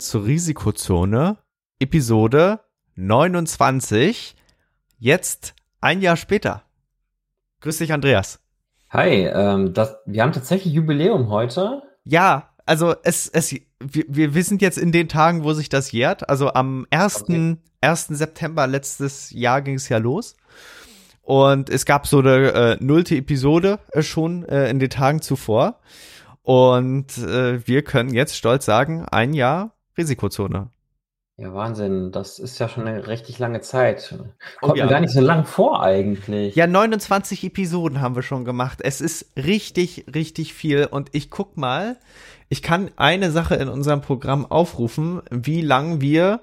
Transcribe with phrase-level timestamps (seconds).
[0.00, 1.38] zur Risikozone,
[1.78, 2.60] Episode
[2.96, 4.34] 29,
[4.98, 6.62] jetzt ein Jahr später.
[7.60, 8.40] Grüß dich, Andreas.
[8.90, 11.82] Hi, ähm, das, wir haben tatsächlich Jubiläum heute.
[12.04, 16.28] Ja, also es, es, wir, wir sind jetzt in den Tagen, wo sich das jährt.
[16.28, 17.22] Also am 1.
[17.22, 17.56] Okay.
[17.82, 18.06] 1.
[18.08, 20.36] September letztes Jahr ging es ja los.
[21.22, 25.80] Und es gab so eine äh, nullte Episode äh, schon äh, in den Tagen zuvor.
[26.42, 30.70] Und äh, wir können jetzt stolz sagen, ein Jahr Risikozone.
[31.40, 32.12] Ja, Wahnsinn.
[32.12, 34.14] Das ist ja schon eine richtig lange Zeit.
[34.60, 34.84] Kommt oh, ja.
[34.84, 36.54] mir gar nicht so lang vor eigentlich.
[36.54, 38.80] Ja, 29 Episoden haben wir schon gemacht.
[38.82, 40.84] Es ist richtig, richtig viel.
[40.84, 41.96] Und ich guck mal,
[42.50, 46.40] ich kann eine Sache in unserem Programm aufrufen, wie lang wir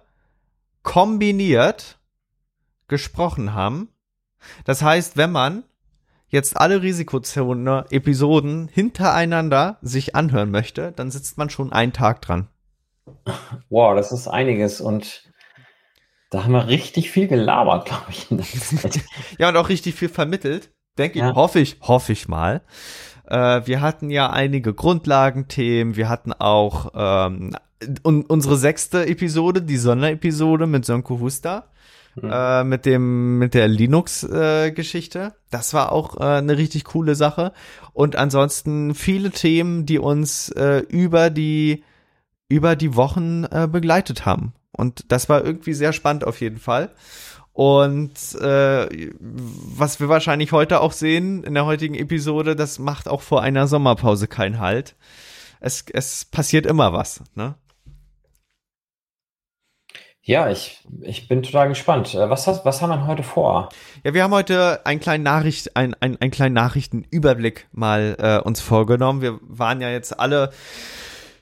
[0.82, 2.00] kombiniert
[2.88, 3.90] gesprochen haben.
[4.66, 5.64] Das heißt, wenn man
[6.30, 12.48] jetzt alle Risikozone-Episoden hintereinander sich anhören möchte, dann sitzt man schon einen Tag dran.
[13.70, 15.24] Wow, das ist einiges und
[16.30, 18.28] da haben wir richtig viel gelabert, glaube ich.
[19.38, 20.72] Ja, und auch richtig viel vermittelt.
[20.98, 21.30] Denke ja.
[21.30, 22.62] ich, hoffe ich, hoffe ich mal.
[23.28, 25.96] Äh, wir hatten ja einige Grundlagenthemen.
[25.96, 27.56] Wir hatten auch ähm,
[28.04, 31.70] un unsere sechste Episode, die Sonderepisode mit Sönko Huster.
[32.16, 32.32] Mhm.
[32.32, 35.20] Äh, mit dem mit der Linux-Geschichte.
[35.20, 37.54] Äh, das war auch äh, eine richtig coole Sache.
[37.94, 41.84] Und ansonsten viele Themen, die uns äh, über die
[42.50, 44.54] über die Wochen äh, begleitet haben.
[44.72, 46.92] Und das war irgendwie sehr spannend auf jeden Fall.
[47.54, 53.22] Und äh, was wir wahrscheinlich heute auch sehen in der heutigen Episode, das macht auch
[53.22, 54.96] vor einer Sommerpause keinen Halt.
[55.60, 57.56] Es, es passiert immer was, ne?
[60.22, 62.14] Ja, ich, ich bin total gespannt.
[62.14, 63.70] Äh, was, hast, was haben wir heute vor?
[64.04, 68.60] Ja, wir haben heute einen kleinen Nachricht, ein, ein, einen kleinen Nachrichtenüberblick mal äh, uns
[68.60, 69.22] vorgenommen.
[69.22, 70.52] Wir waren ja jetzt alle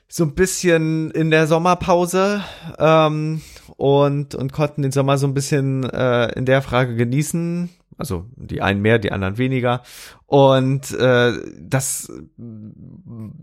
[0.08, 2.42] so ein bisschen in der Sommerpause
[2.78, 3.42] ähm,
[3.76, 7.70] und, und konnten den Sommer so ein bisschen äh, in der Frage genießen.
[7.98, 9.82] Also die einen mehr, die anderen weniger.
[10.26, 12.12] Und äh, das,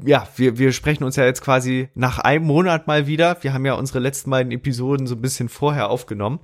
[0.06, 3.36] ja, wir, wir sprechen uns ja jetzt quasi nach einem Monat mal wieder.
[3.42, 6.40] Wir haben ja unsere letzten beiden Episoden so ein bisschen vorher aufgenommen.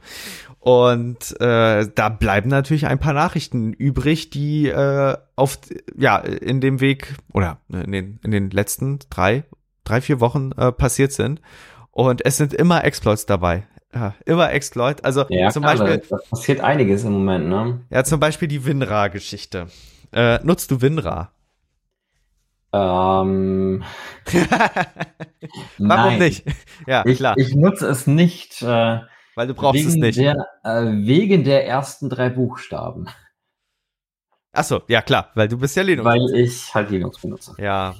[0.59, 5.59] Und äh, da bleiben natürlich ein paar Nachrichten übrig, die äh, auf
[5.95, 9.43] ja in dem Weg oder in den in den letzten drei
[9.89, 11.41] drei, vier Wochen äh, passiert sind.
[11.91, 13.67] Und es sind immer Exploits dabei.
[13.93, 15.03] Ja, immer Exploit.
[15.03, 16.03] Also ja, zum klar, Beispiel.
[16.09, 17.81] Da passiert einiges im Moment, ne?
[17.89, 19.67] Ja, zum Beispiel die WinRAR-Geschichte.
[20.11, 21.31] Äh, nutzt du WinRAR?
[22.71, 23.83] Ähm,
[25.79, 26.19] Warum nein.
[26.19, 26.45] nicht?
[26.85, 27.35] Ja, ich, klar.
[27.37, 28.61] Ich nutze es nicht.
[28.61, 28.99] Äh,
[29.35, 30.19] Weil du brauchst es nicht.
[30.19, 33.07] Der, äh, wegen der ersten drei Buchstaben.
[34.51, 36.05] Ach so, ja klar, weil du bist ja Linux.
[36.05, 37.55] Weil ich halt Linux benutze.
[37.57, 37.95] Ja,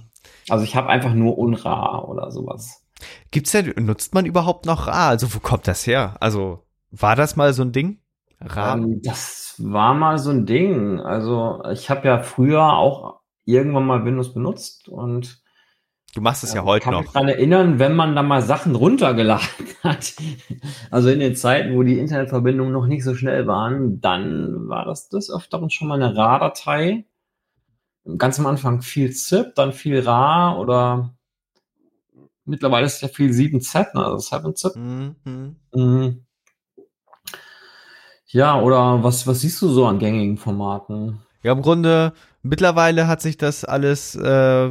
[0.49, 2.85] also ich habe einfach nur Unra oder sowas.
[3.31, 5.09] Gibt's denn, nutzt man überhaupt noch Ra?
[5.09, 6.15] Also wo kommt das her?
[6.19, 7.99] Also war das mal so ein Ding?
[8.41, 8.73] Ra?
[8.73, 10.99] Ähm, das war mal so ein Ding.
[10.99, 15.41] Also ich habe ja früher auch irgendwann mal Windows benutzt und
[16.15, 17.01] Du machst es ja, ja heute kann noch.
[17.01, 19.47] Ich kann mich daran erinnern, wenn man da mal Sachen runtergeladen
[19.83, 20.13] hat.
[20.89, 25.09] Also in den Zeiten, wo die Internetverbindungen noch nicht so schnell waren, dann war das
[25.09, 27.05] des Öfteren schon mal eine RAR-Datei
[28.17, 31.13] ganz am Anfang viel ZIP, dann viel RA oder
[32.45, 34.05] mittlerweile ist ja viel 7Z, ne?
[34.05, 34.75] also 7-ZIP.
[34.75, 35.55] Mhm.
[35.73, 36.25] Mhm.
[38.27, 41.19] Ja, oder was, was siehst du so an gängigen Formaten?
[41.41, 42.13] Ja, im Grunde,
[42.43, 44.69] mittlerweile hat sich das alles äh,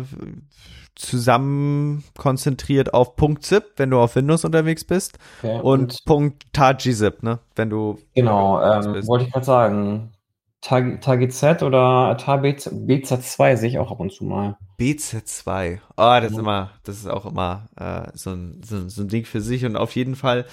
[0.95, 7.39] zusammen konzentriert auf .zip, wenn du auf Windows unterwegs bist okay, und, und .tgzip, ne,
[7.57, 10.13] wenn du Genau, ähm, wollte ich gerade sagen.
[10.61, 14.59] TGZ oder BZ2 sehe ich auch ab und zu mal.
[14.79, 15.79] BZ2.
[15.97, 19.09] Ah, oh, das ist immer, das ist auch immer äh, so, ein, so, so, ein
[19.09, 19.65] Ding für sich.
[19.65, 20.47] Und auf jeden Fall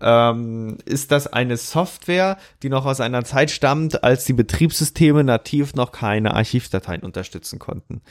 [0.00, 5.74] ähm, ist das eine Software, die noch aus einer Zeit stammt, als die Betriebssysteme nativ
[5.74, 8.02] noch keine Archivdateien unterstützen konnten.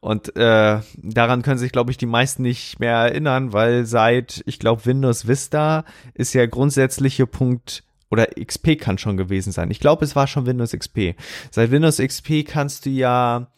[0.00, 4.58] Und äh, daran können sich, glaube ich, die meisten nicht mehr erinnern, weil seit, ich
[4.58, 5.84] glaube, Windows Vista
[6.14, 9.70] ist ja grundsätzliche Punkt oder XP kann schon gewesen sein.
[9.70, 11.14] Ich glaube, es war schon Windows XP.
[11.50, 13.48] Seit Windows XP kannst du ja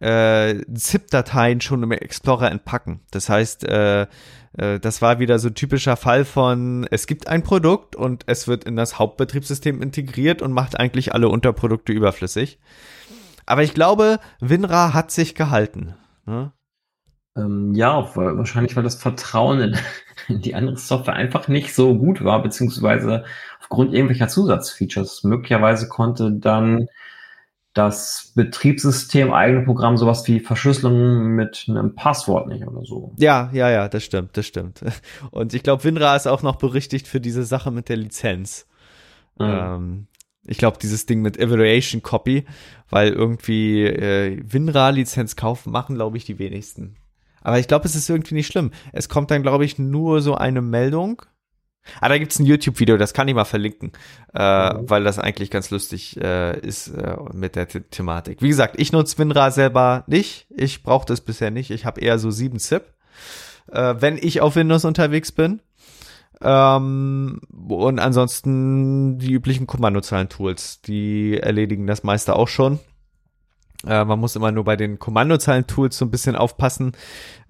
[0.00, 3.00] äh, ZIP-Dateien schon im Explorer entpacken.
[3.10, 4.06] Das heißt, äh,
[4.56, 8.64] äh, das war wieder so typischer Fall von, es gibt ein Produkt und es wird
[8.64, 12.58] in das Hauptbetriebssystem integriert und macht eigentlich alle Unterprodukte überflüssig.
[13.46, 15.94] Aber ich glaube, WinRAR hat sich gehalten.
[16.26, 16.52] Ne?
[17.36, 19.76] Ähm, ja, wahrscheinlich, weil das Vertrauen
[20.28, 23.24] in die andere Software einfach nicht so gut war, beziehungsweise
[23.66, 25.24] aufgrund irgendwelcher Zusatzfeatures.
[25.24, 26.86] Möglicherweise konnte dann
[27.74, 33.12] das Betriebssystem eigene Programm sowas wie Verschlüsselung mit einem Passwort nicht oder so.
[33.18, 34.82] Ja, ja, ja, das stimmt, das stimmt.
[35.30, 38.66] Und ich glaube, WinRAR ist auch noch berichtigt für diese Sache mit der Lizenz.
[39.38, 39.46] Mhm.
[39.46, 40.06] Ähm,
[40.46, 42.46] ich glaube, dieses Ding mit Evaluation Copy,
[42.88, 46.96] weil irgendwie äh, WinRAR-Lizenz kaufen machen, glaube ich, die wenigsten.
[47.42, 48.70] Aber ich glaube, es ist irgendwie nicht schlimm.
[48.92, 51.22] Es kommt dann, glaube ich, nur so eine Meldung.
[52.00, 53.92] Ah, da gibt's ein YouTube-Video, das kann ich mal verlinken,
[54.34, 54.90] äh, mhm.
[54.90, 58.42] weil das eigentlich ganz lustig äh, ist äh, mit der The Thematik.
[58.42, 60.46] Wie gesagt, ich nutze WinRAR selber nicht.
[60.50, 61.70] Ich brauche das bisher nicht.
[61.70, 62.84] Ich habe eher so 7 ZIP,
[63.72, 65.60] äh, wenn ich auf Windows unterwegs bin.
[66.42, 72.78] Ähm, und ansonsten die üblichen Kommandozeilen-Tools, die erledigen das meiste auch schon.
[73.86, 76.92] Äh, man muss immer nur bei den Kommandozeilen-Tools so ein bisschen aufpassen,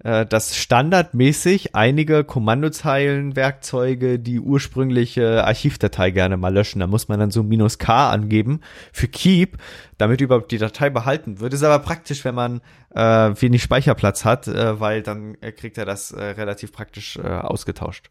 [0.03, 6.79] äh, dass standardmäßig einige Kommandozeilen-Werkzeuge die ursprüngliche Archivdatei gerne mal löschen.
[6.79, 9.57] Da muss man dann so minus K angeben für Keep,
[9.97, 11.53] damit überhaupt die Datei behalten wird.
[11.53, 12.61] Ist aber praktisch, wenn man
[12.93, 18.09] äh, wenig Speicherplatz hat, äh, weil dann kriegt er das äh, relativ praktisch äh, ausgetauscht.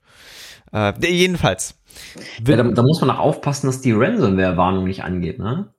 [0.73, 1.79] Äh, jedenfalls.
[2.47, 5.73] Ja, da, da, muss man auch aufpassen, dass die Ransomware-Warnung nicht angeht, ne?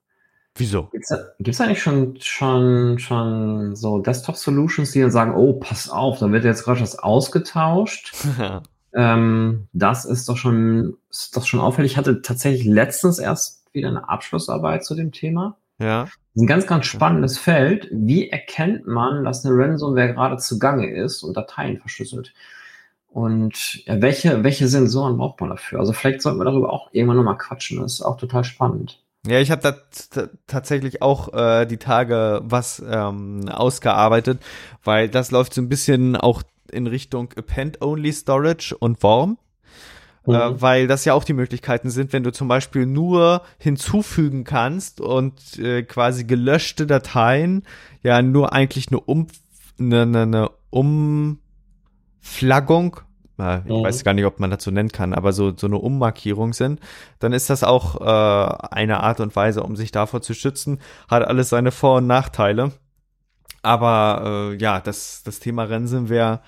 [0.58, 0.88] Wieso?
[0.90, 1.04] Gibt
[1.48, 6.44] es eigentlich schon, schon, schon so Desktop-Solutions, die dann sagen, oh, pass auf, da wird
[6.44, 8.14] jetzt gerade was ausgetauscht.
[8.94, 11.92] ähm, das ist doch schon, ist doch schon auffällig.
[11.92, 15.56] Ich hatte tatsächlich letztens erst wieder eine Abschlussarbeit zu dem Thema.
[15.78, 16.04] Ja.
[16.04, 17.88] Das ist ein ganz, ganz spannendes Feld.
[17.92, 22.34] Wie erkennt man, dass eine Ransomware gerade zugange ist und Dateien verschlüsselt?
[23.10, 25.80] Und ja, welche, welche Sensoren braucht man dafür?
[25.80, 27.80] Also vielleicht sollten wir darüber auch irgendwann nochmal quatschen.
[27.80, 29.02] Das ist auch total spannend.
[29.28, 29.76] Ja, ich habe da
[30.46, 34.40] tatsächlich auch äh, die Tage was ähm, ausgearbeitet,
[34.84, 39.38] weil das läuft so ein bisschen auch in Richtung Append-Only Storage und Worm.
[40.26, 40.34] Äh, mhm.
[40.34, 45.00] Äh, weil das ja auch die Möglichkeiten sind, wenn du zum Beispiel nur hinzufügen kannst
[45.00, 47.64] und äh, quasi gelöschte Dateien
[48.02, 49.26] ja nur eigentlich eine, um
[49.80, 51.40] eine, eine, Umflaggung
[53.38, 53.84] ich mhm.
[53.84, 56.80] weiß gar nicht, ob man dazu nennen kann, aber so, so eine Ummarkierung sind,
[57.20, 60.80] dann ist das auch äh, eine Art und Weise, um sich davor zu schützen.
[61.08, 62.72] Hat alles seine Vor- und Nachteile.
[63.62, 66.40] Aber äh, ja, das, das Thema Ransomware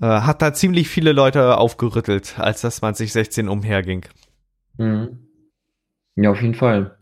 [0.00, 4.04] äh, hat da ziemlich viele Leute aufgerüttelt, als das 2016 umherging.
[4.76, 5.28] Mhm.
[6.16, 6.98] Ja, auf jeden Fall.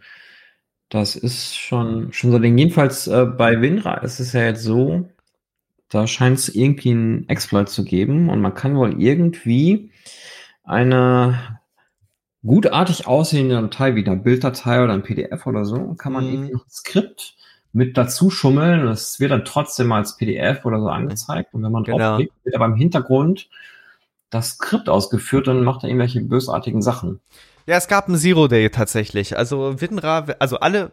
[0.89, 2.59] Das ist schon, schon so Ding.
[2.59, 5.09] Jedenfalls äh, bei WinRAR ist es ja jetzt so,
[5.91, 9.91] da scheint es irgendwie einen Exploit zu geben und man kann wohl irgendwie
[10.65, 11.61] eine
[12.45, 16.33] gutartig aussehende Datei, wie eine Bilddatei oder ein PDF oder so, kann man mhm.
[16.33, 17.35] irgendwie noch ein Skript
[17.73, 21.55] mit dazu schummeln und es wird dann trotzdem als PDF oder so angezeigt.
[21.55, 21.99] Und wenn man genau.
[21.99, 23.49] draufklickt, wird aber im Hintergrund
[24.31, 27.21] das Skript ausgeführt und macht dann irgendwelche bösartigen Sachen.
[27.67, 29.37] Ja, es gab ein Zero Day tatsächlich.
[29.37, 30.93] Also WinRAR, also alle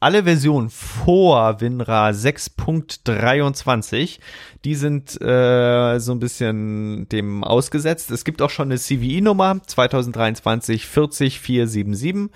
[0.00, 4.18] alle Versionen vor WinRAR 6.23,
[4.64, 8.10] die sind äh, so ein bisschen dem ausgesetzt.
[8.10, 12.30] Es gibt auch schon eine CVI-Nummer 2023 40477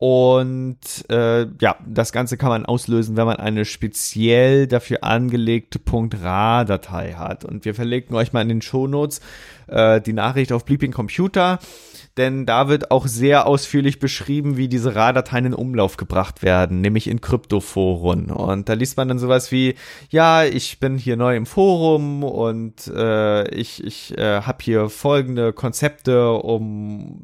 [0.00, 0.78] und
[1.10, 7.44] äh, ja, das Ganze kann man auslösen, wenn man eine speziell dafür angelegte .rar-Datei hat.
[7.44, 9.20] Und wir verlinken euch mal in den Shownotes
[9.66, 11.58] äh, die Nachricht auf Bleeping Computer
[12.16, 17.06] denn da wird auch sehr ausführlich beschrieben, wie diese RAR-Dateien in Umlauf gebracht werden, nämlich
[17.06, 18.30] in Kryptoforen.
[18.30, 19.74] Und da liest man dann sowas wie,
[20.10, 25.52] ja, ich bin hier neu im Forum und äh, ich, ich äh, habe hier folgende
[25.52, 27.20] Konzepte, um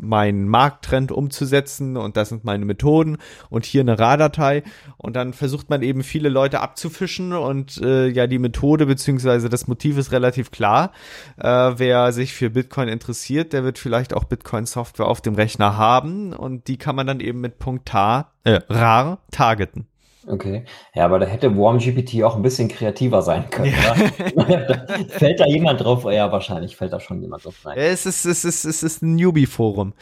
[0.00, 1.96] meinen Markttrend umzusetzen.
[1.96, 3.18] Und das sind meine Methoden
[3.50, 4.62] und hier eine RAR-Datei
[5.00, 9.66] und dann versucht man eben viele Leute abzufischen und äh, ja, die Methode beziehungsweise das
[9.66, 10.92] Motiv ist relativ klar.
[11.38, 16.32] Äh, wer sich für Bitcoin interessiert, der wird vielleicht auch Bitcoin-Software auf dem Rechner haben
[16.32, 19.86] und die kann man dann eben mit Punkt tar, äh, RAR targeten.
[20.26, 20.64] Okay.
[20.94, 23.94] Ja, aber da hätte WarmGPT auch ein bisschen kreativer sein können, ja.
[25.08, 26.04] fällt da jemand drauf?
[26.04, 27.78] Ja, wahrscheinlich fällt da schon jemand drauf rein.
[27.78, 29.94] Es ist, es ist, es ist ein Newbie-Forum.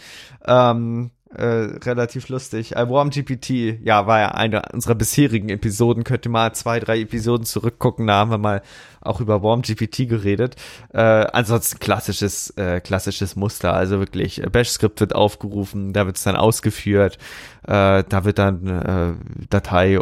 [0.45, 2.77] Ähm, äh, relativ lustig.
[2.77, 6.05] Äh, WarmGPT, ja, war ja eine unserer bisherigen Episoden.
[6.05, 8.07] Könnt ihr mal zwei, drei Episoden zurückgucken.
[8.07, 8.63] Da haben wir mal
[9.01, 10.57] auch über WarmGPT geredet.
[10.93, 13.75] Äh, ansonsten klassisches, äh, klassisches Muster.
[13.75, 17.19] Also wirklich, äh, Bash-Skript wird aufgerufen, da wird es dann ausgeführt.
[17.67, 19.99] Äh, da wird dann äh, Datei,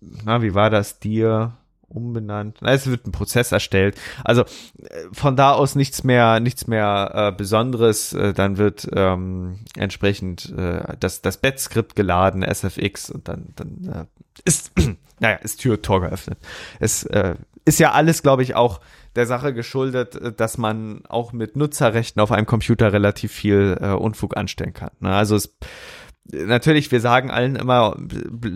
[0.00, 0.98] na, wie war das?
[0.98, 1.52] Dir
[1.90, 2.58] umbenannt.
[2.60, 3.96] Na, es wird ein Prozess erstellt.
[4.24, 4.46] Also äh,
[5.12, 8.12] von da aus nichts mehr, nichts mehr äh, Besonderes.
[8.12, 14.22] Äh, dann wird ähm, entsprechend äh, das das Bet-Skript geladen, SFX und dann dann äh,
[14.44, 14.72] ist
[15.20, 16.38] naja ist Tür Tor geöffnet.
[16.78, 18.80] Es äh, ist ja alles, glaube ich, auch
[19.16, 23.90] der Sache geschuldet, äh, dass man auch mit Nutzerrechten auf einem Computer relativ viel äh,
[23.90, 24.90] Unfug anstellen kann.
[25.00, 25.14] Ne?
[25.14, 25.56] Also es
[26.32, 27.96] natürlich, wir sagen allen immer,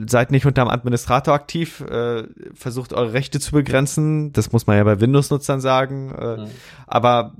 [0.06, 4.32] seid nicht unterm Administrator aktiv, äh, versucht eure Rechte zu begrenzen.
[4.32, 6.14] Das muss man ja bei Windows-Nutzern sagen.
[6.14, 6.50] Äh, mhm.
[6.86, 7.34] Aber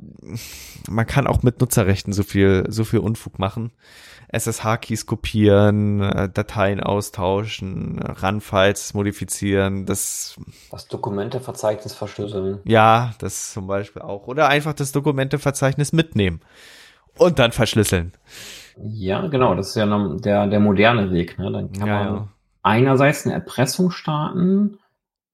[0.88, 3.73] man kann auch mit Nutzerrechten so viel, so viel Unfug machen.
[4.29, 10.37] SSH-Keys kopieren, äh, Dateien austauschen, RAN-Files modifizieren, das.
[10.71, 12.59] Das Dokumenteverzeichnis verschlüsseln.
[12.64, 14.26] Ja, das zum Beispiel auch.
[14.26, 16.41] Oder einfach das Dokumenteverzeichnis mitnehmen
[17.17, 18.12] und dann verschlüsseln.
[18.76, 21.38] Ja, genau, das ist ja der, der moderne Weg.
[21.38, 21.50] Ne?
[21.52, 22.28] Dann kann ja, man ja.
[22.62, 24.78] einerseits eine Erpressung starten,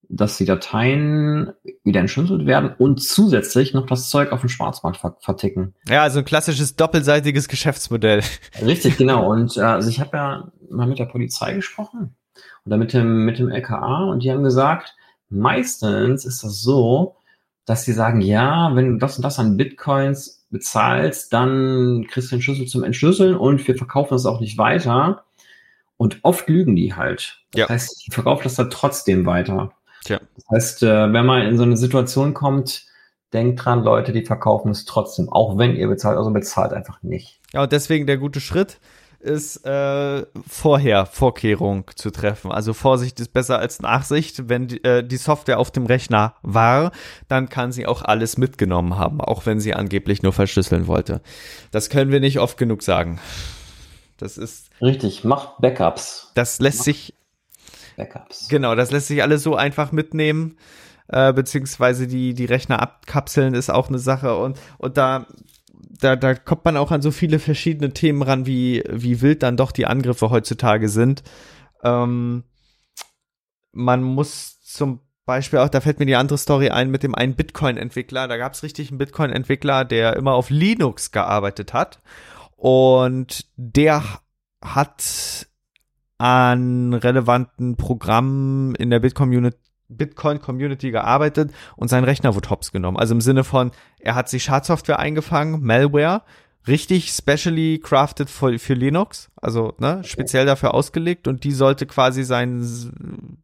[0.08, 1.52] dass die Dateien
[1.84, 5.74] wieder entschlüsselt werden und zusätzlich noch das Zeug auf dem Schwarzmarkt verticken.
[5.88, 8.22] Ja, also ein klassisches doppelseitiges Geschäftsmodell.
[8.62, 9.30] Richtig, genau.
[9.30, 12.16] Und äh, also ich habe ja mal mit der Polizei gesprochen
[12.66, 14.96] oder mit dem, mit dem LKA und die haben gesagt,
[15.28, 17.16] meistens ist das so,
[17.64, 22.36] dass sie sagen, ja, wenn du das und das an Bitcoins bezahlst, dann kriegst du
[22.36, 25.24] den Schlüssel zum Entschlüsseln und wir verkaufen das auch nicht weiter.
[25.96, 27.42] Und oft lügen die halt.
[27.52, 27.68] Das ja.
[27.68, 29.72] heißt, die verkaufen das dann trotzdem weiter.
[30.04, 30.20] Tja.
[30.34, 32.86] Das heißt, äh, wenn man in so eine Situation kommt,
[33.32, 37.40] denkt dran, Leute, die verkaufen es trotzdem, auch wenn ihr bezahlt, also bezahlt einfach nicht.
[37.52, 38.80] Ja, und deswegen der gute Schritt
[39.20, 42.50] ist äh, vorher Vorkehrung zu treffen.
[42.50, 44.48] Also Vorsicht ist besser als Nachsicht.
[44.48, 46.92] Wenn die, äh, die Software auf dem Rechner war,
[47.28, 51.20] dann kann sie auch alles mitgenommen haben, auch wenn sie angeblich nur verschlüsseln wollte.
[51.70, 53.20] Das können wir nicht oft genug sagen.
[54.16, 55.24] Das ist richtig.
[55.24, 56.32] Macht Backups.
[56.34, 57.14] Das lässt macht sich
[57.96, 58.48] Backups.
[58.48, 60.56] Genau, das lässt sich alles so einfach mitnehmen.
[61.08, 65.26] Äh, beziehungsweise die, die Rechner abkapseln ist auch eine Sache und, und da,
[66.00, 69.56] da, da kommt man auch an so viele verschiedene Themen ran, wie, wie wild dann
[69.56, 71.22] doch die Angriffe heutzutage sind.
[71.82, 72.44] Ähm,
[73.72, 77.34] man muss zum Beispiel auch, da fällt mir die andere Story ein mit dem einen
[77.34, 78.26] Bitcoin-Entwickler.
[78.26, 82.00] Da gab es richtig einen Bitcoin-Entwickler, der immer auf Linux gearbeitet hat.
[82.56, 84.02] Und der
[84.62, 85.46] hat
[86.18, 92.96] an relevanten Programmen in der Bitcoin-Community Bitcoin Community gearbeitet und sein Rechner wurde hops genommen.
[92.96, 96.22] Also im Sinne von, er hat sich Schadsoftware eingefangen, Malware,
[96.66, 102.22] richtig specially crafted für, für Linux, also ne, speziell dafür ausgelegt und die sollte quasi
[102.22, 103.38] seinen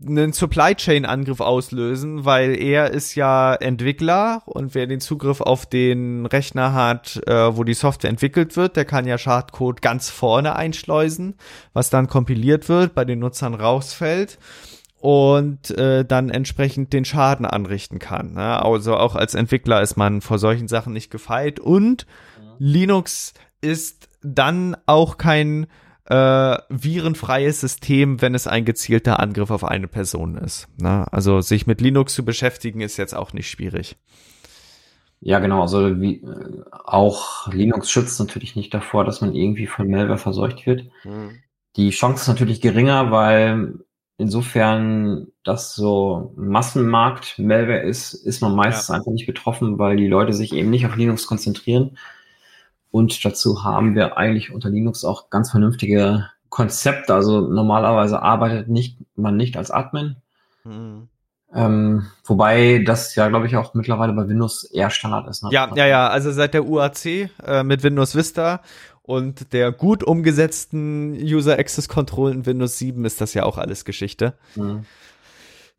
[0.00, 5.66] einen Supply Chain Angriff auslösen, weil er ist ja Entwickler und wer den Zugriff auf
[5.66, 10.54] den Rechner hat, äh, wo die Software entwickelt wird, der kann ja Schadcode ganz vorne
[10.54, 11.34] einschleusen,
[11.72, 14.38] was dann kompiliert wird, bei den Nutzern rausfällt
[15.00, 18.32] und äh, dann entsprechend den Schaden anrichten kann.
[18.32, 18.62] Ne?
[18.62, 22.06] Also auch als Entwickler ist man vor solchen Sachen nicht gefeit und
[22.40, 22.54] ja.
[22.58, 25.66] Linux ist dann auch kein
[26.06, 30.66] äh, virenfreies System, wenn es ein gezielter Angriff auf eine Person ist.
[30.80, 31.06] Ne?
[31.12, 33.96] Also sich mit Linux zu beschäftigen ist jetzt auch nicht schwierig.
[35.20, 35.62] Ja, genau.
[35.62, 40.66] Also wie, äh, auch Linux schützt natürlich nicht davor, dass man irgendwie von Malware verseucht
[40.66, 40.84] wird.
[41.04, 41.38] Mhm.
[41.76, 43.74] Die Chance ist natürlich geringer, weil
[44.18, 48.96] insofern das so Massenmarkt Malware ist, ist man meistens ja.
[48.96, 51.96] einfach nicht betroffen, weil die Leute sich eben nicht auf Linux konzentrieren.
[52.90, 57.14] Und dazu haben wir eigentlich unter Linux auch ganz vernünftige Konzepte.
[57.14, 60.16] Also normalerweise arbeitet nicht, man nicht als Admin.
[60.64, 61.08] Mhm.
[61.54, 65.42] Ähm, wobei das ja, glaube ich, auch mittlerweile bei Windows eher Standard ist.
[65.44, 65.50] Ne?
[65.52, 66.08] Ja, ja, ja.
[66.08, 68.60] Also seit der UAC äh, mit Windows Vista
[69.08, 73.86] und der gut umgesetzten User Access Control in Windows 7 ist das ja auch alles
[73.86, 74.34] Geschichte.
[74.54, 74.84] Mhm.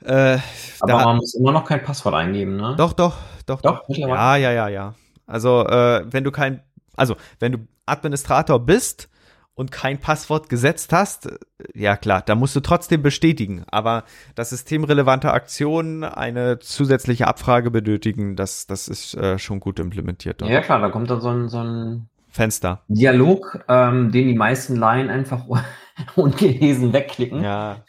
[0.03, 0.39] Äh,
[0.79, 2.73] Aber man muss immer noch kein Passwort eingeben, ne?
[2.75, 3.61] Doch, doch, doch.
[3.61, 3.95] Doch, doch.
[3.95, 4.95] Ja, ja, ja, ja.
[5.27, 6.63] Also, äh, wenn du kein,
[6.95, 9.09] also, wenn du Administrator bist
[9.53, 11.29] und kein Passwort gesetzt hast,
[11.75, 13.63] ja klar, da musst du trotzdem bestätigen.
[13.69, 20.41] Aber dass systemrelevante Aktionen eine zusätzliche Abfrage benötigen, das, das ist äh, schon gut implementiert.
[20.41, 20.49] Dort.
[20.49, 22.83] Ja klar, da kommt dann so ein, so ein Fenster.
[22.87, 25.45] Dialog, ähm, den die meisten Laien einfach
[26.15, 27.43] ungelesen wegklicken.
[27.43, 27.83] Ja.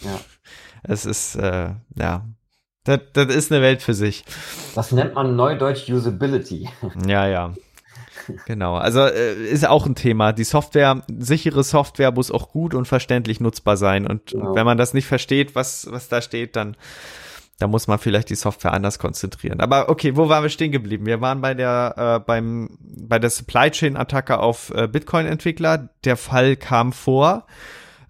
[0.00, 0.20] Ja.
[0.82, 2.24] Es ist, äh, ja.
[2.84, 4.24] Das, das ist eine Welt für sich.
[4.74, 6.68] Das nennt man Neudeutsch Usability.
[7.06, 7.54] Ja, ja.
[8.46, 10.32] Genau, also äh, ist auch ein Thema.
[10.32, 14.06] Die Software, sichere Software muss auch gut und verständlich nutzbar sein.
[14.06, 14.50] Und, genau.
[14.50, 16.76] und wenn man das nicht versteht, was, was da steht, dann,
[17.60, 19.60] da muss man vielleicht die Software anders konzentrieren.
[19.60, 21.04] Aber okay, wo waren wir stehen geblieben?
[21.04, 25.90] Wir waren bei der, äh, beim, bei der Supply Chain Attacke auf äh, Bitcoin-Entwickler.
[26.04, 27.46] Der Fall kam vor.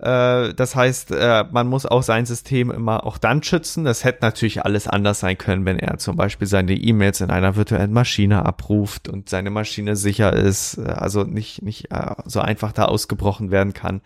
[0.00, 3.84] Äh, das heißt, äh, man muss auch sein System immer auch dann schützen.
[3.84, 7.56] Das hätte natürlich alles anders sein können, wenn er zum Beispiel seine E-Mails in einer
[7.56, 12.72] virtuellen Maschine abruft und seine Maschine sicher ist, äh, also nicht, nicht äh, so einfach
[12.72, 14.00] da ausgebrochen werden kann.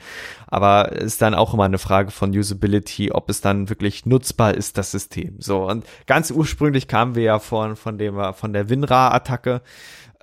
[0.49, 4.79] Aber ist dann auch immer eine Frage von Usability, ob es dann wirklich nutzbar ist,
[4.79, 5.37] das System.
[5.39, 9.63] So, und ganz ursprünglich kamen wir ja von, von dem, von der WinRAR-Attacke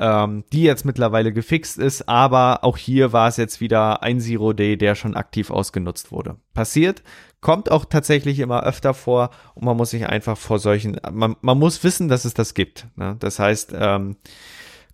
[0.02, 4.52] ähm, die jetzt mittlerweile gefixt ist, aber auch hier war es jetzt wieder ein Zero
[4.52, 6.38] Day, der schon aktiv ausgenutzt wurde.
[6.56, 7.04] Passiert,
[7.40, 11.60] kommt auch tatsächlich immer öfter vor und man muss sich einfach vor solchen, man, man
[11.60, 12.88] muss wissen, dass es das gibt.
[12.96, 13.16] Ne?
[13.20, 14.18] Das heißt, ähm,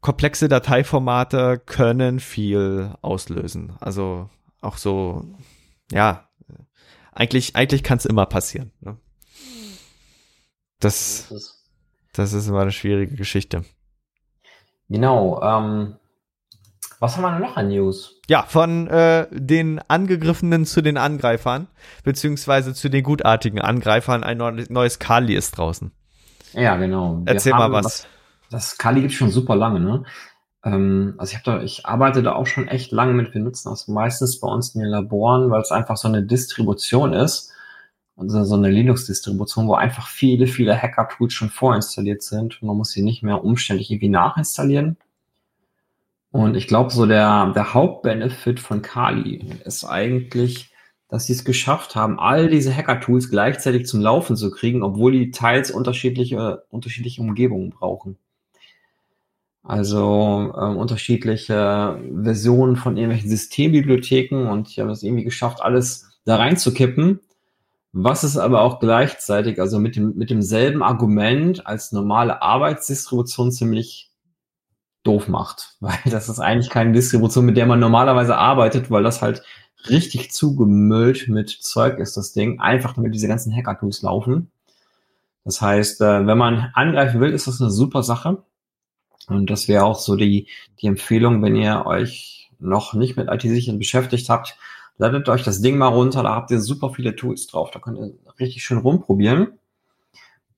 [0.02, 3.78] komplexe Dateiformate können viel auslösen.
[3.80, 5.24] Also auch so,
[5.90, 6.28] ja,
[7.14, 8.74] eigentlich, eigentlich kann es immer passieren.
[8.82, 8.98] Ne?
[10.82, 11.34] Das,
[12.12, 13.64] das ist immer eine schwierige Geschichte.
[14.90, 15.42] Genau.
[15.42, 15.96] Ähm,
[17.00, 18.20] was haben wir noch an News?
[18.28, 21.68] Ja, von äh, den Angegriffenen zu den Angreifern,
[22.04, 24.24] beziehungsweise zu den gutartigen Angreifern.
[24.24, 24.38] Ein
[24.70, 25.92] neues Kali ist draußen.
[26.54, 27.22] Ja, genau.
[27.24, 27.86] Wir Erzähl mal was.
[27.86, 28.08] was.
[28.50, 30.04] Das Kali gibt es schon super lange, ne?
[30.64, 33.34] Ähm, also ich da, ich arbeite da auch schon echt lange mit.
[33.34, 37.14] Wir nutzen das meistens bei uns in den Laboren, weil es einfach so eine Distribution
[37.14, 37.54] ist
[38.18, 42.92] also so eine Linux-Distribution, wo einfach viele, viele Hacker-Tools schon vorinstalliert sind und man muss
[42.92, 44.98] sie nicht mehr umständlich irgendwie nachinstallieren.
[46.32, 50.72] Und ich glaube, so der, der Hauptbenefit von Kali ist eigentlich,
[51.10, 55.32] dass sie es geschafft haben, all diese Hacker-Tools gleichzeitig zum Laufen zu kriegen, obwohl die
[55.32, 58.18] teils unterschiedliche, unterschiedliche Umgebungen brauchen.
[59.64, 66.38] Also ähm, unterschiedliche Versionen von irgendwelchen Systembibliotheken und ich habe es irgendwie geschafft, alles da
[66.38, 67.20] reinzukippen
[67.94, 74.12] was es aber auch gleichzeitig, also mit, dem, mit demselben Argument als normale Arbeitsdistribution ziemlich
[75.04, 75.76] doof macht.
[75.80, 79.44] Weil das ist eigentlich keine Distribution, mit der man normalerweise arbeitet, weil das halt
[79.90, 82.60] richtig zugemüllt mit Zeug ist, das Ding.
[82.60, 84.52] Einfach damit diese ganzen Hacker-Tools laufen.
[85.46, 88.44] Das heißt, äh, wenn man angreifen will, ist das eine super Sache.
[89.28, 90.48] Und das wäre auch so die,
[90.82, 94.58] die Empfehlung, wenn ihr euch noch nicht mit IT-Sicherheit beschäftigt habt,
[94.98, 98.00] Ladet euch das Ding mal runter, da habt ihr super viele Tools drauf, da könnt
[98.00, 99.60] ihr richtig schön rumprobieren.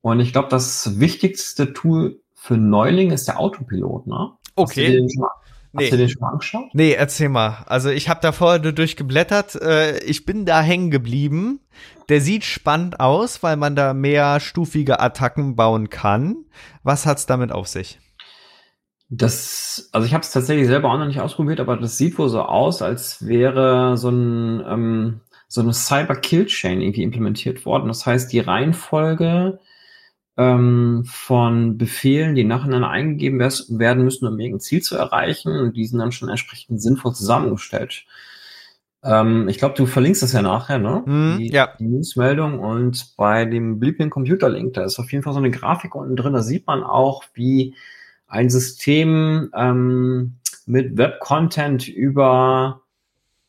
[0.01, 4.31] Und ich glaube, das wichtigste Tool für Neuling ist der Autopilot, ne?
[4.55, 4.85] Okay.
[4.85, 5.29] Hast du den schon mal,
[5.73, 5.83] nee.
[5.83, 6.69] hast du den schon angeschaut?
[6.73, 7.63] Nee, erzähl mal.
[7.65, 9.55] Also ich habe da vorher nur durchgeblättert.
[9.61, 11.59] Äh, ich bin da hängen geblieben.
[12.07, 16.45] Der sieht spannend aus, weil man da mehrstufige Attacken bauen kann.
[16.83, 17.99] Was hat's damit auf sich?
[19.09, 22.29] Das, also ich habe es tatsächlich selber auch noch nicht ausprobiert, aber das sieht wohl
[22.29, 27.87] so aus, als wäre so ein ähm, so eine Cyber Kill Chain irgendwie implementiert worden.
[27.87, 29.59] Das heißt, die Reihenfolge
[30.37, 35.87] ähm, von Befehlen, die nacheinander eingegeben werden müssen, um irgendein Ziel zu erreichen, und die
[35.87, 38.05] sind dann schon entsprechend sinnvoll zusammengestellt.
[39.03, 41.03] Ähm, ich glaube, du verlinkst das ja nachher, ne?
[41.05, 41.69] Mm, die, ja.
[41.79, 45.51] Die Newsmeldung und bei dem Bleeping Computer Link, da ist auf jeden Fall so eine
[45.51, 47.75] Grafik unten drin, da sieht man auch, wie
[48.29, 52.81] ein System ähm, mit Web-Content über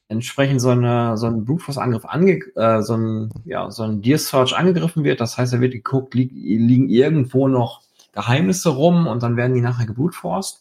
[0.08, 4.18] entsprechend so, eine, so ein Brute Force-Angriff ange, äh, so ein, ja, so ein Deer
[4.18, 5.20] Search angegriffen wird.
[5.20, 9.60] Das heißt, da wird geguckt, li liegen irgendwo noch Geheimnisse rum und dann werden die
[9.60, 10.60] nachher gebrutforced.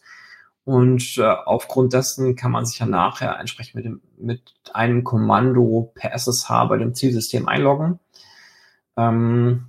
[0.66, 5.92] Und äh, aufgrund dessen kann man sich ja nachher entsprechend mit, dem, mit einem Kommando
[5.96, 8.00] per SSH bei dem Zielsystem einloggen.
[8.96, 9.69] Ähm,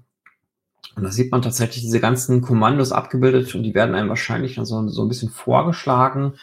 [0.97, 4.65] und da sieht man tatsächlich diese ganzen Kommandos abgebildet und die werden einem wahrscheinlich dann
[4.65, 6.35] so, so ein bisschen vorgeschlagen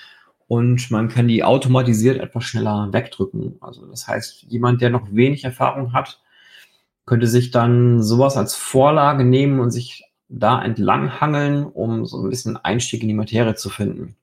[0.47, 3.57] und man kann die automatisiert etwas schneller wegdrücken.
[3.59, 6.21] Also das heißt, jemand, der noch wenig Erfahrung hat,
[7.05, 12.29] könnte sich dann sowas als Vorlage nehmen und sich da entlang hangeln, um so ein
[12.29, 14.15] bisschen Einstieg in die Materie zu finden.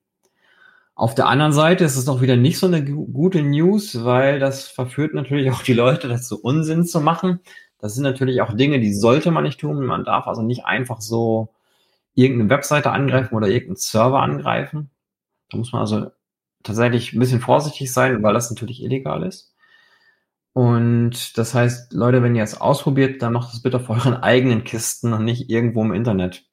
[0.95, 4.69] Auf der anderen Seite ist es doch wieder nicht so eine gute News, weil das
[4.69, 7.41] verführt natürlich auch die Leute dazu, Unsinn zu machen.
[7.85, 9.85] Das sind natürlich auch Dinge, die sollte man nicht tun.
[9.85, 11.51] Man darf also nicht einfach so
[12.15, 14.89] irgendeine Webseite angreifen oder irgendeinen Server angreifen.
[15.51, 16.07] Da muss man also
[16.63, 19.55] tatsächlich ein bisschen vorsichtig sein, weil das natürlich illegal ist.
[20.55, 24.65] Und das heißt, Leute, wenn ihr es ausprobiert, dann macht es bitte auf euren eigenen
[24.65, 26.47] Kisten und nicht irgendwo im Internet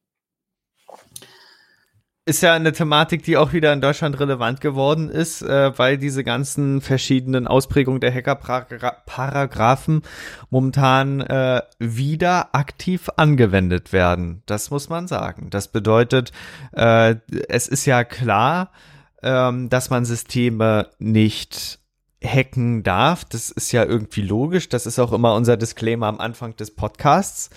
[2.26, 6.24] ist ja eine Thematik, die auch wieder in Deutschland relevant geworden ist, äh, weil diese
[6.24, 10.04] ganzen verschiedenen Ausprägungen der Hacker-Paragraphen
[10.52, 14.44] momentan äh, wieder aktiv angewendet werden.
[14.46, 15.50] Das muss man sagen.
[15.50, 16.32] Das bedeutet,
[16.74, 17.16] äh,
[17.50, 18.72] es ist ja klar,
[19.24, 21.80] ähm, dass man Systeme nicht
[22.24, 23.26] hacken darf.
[23.26, 24.70] Das ist ja irgendwie logisch.
[24.70, 27.50] Das ist auch immer unser Disclaimer am Anfang des Podcasts.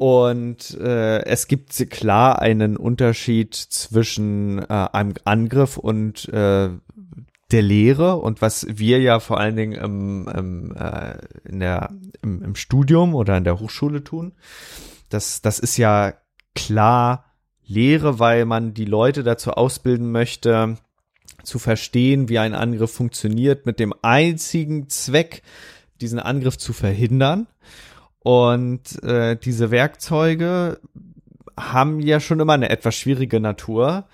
[0.00, 6.70] Und äh, es gibt klar einen Unterschied zwischen äh, einem Angriff und äh,
[7.50, 11.90] der Lehre und was wir ja vor allen Dingen im, im, äh, in der,
[12.22, 14.32] im, im Studium oder in der Hochschule tun.
[15.10, 16.14] Das, das ist ja
[16.54, 17.26] klar
[17.66, 20.78] Lehre, weil man die Leute dazu ausbilden möchte,
[21.42, 25.42] zu verstehen, wie ein Angriff funktioniert, mit dem einzigen Zweck,
[26.00, 27.48] diesen Angriff zu verhindern.
[28.22, 30.78] Und äh, diese Werkzeuge
[31.58, 34.04] haben ja schon immer eine etwas schwierige Natur,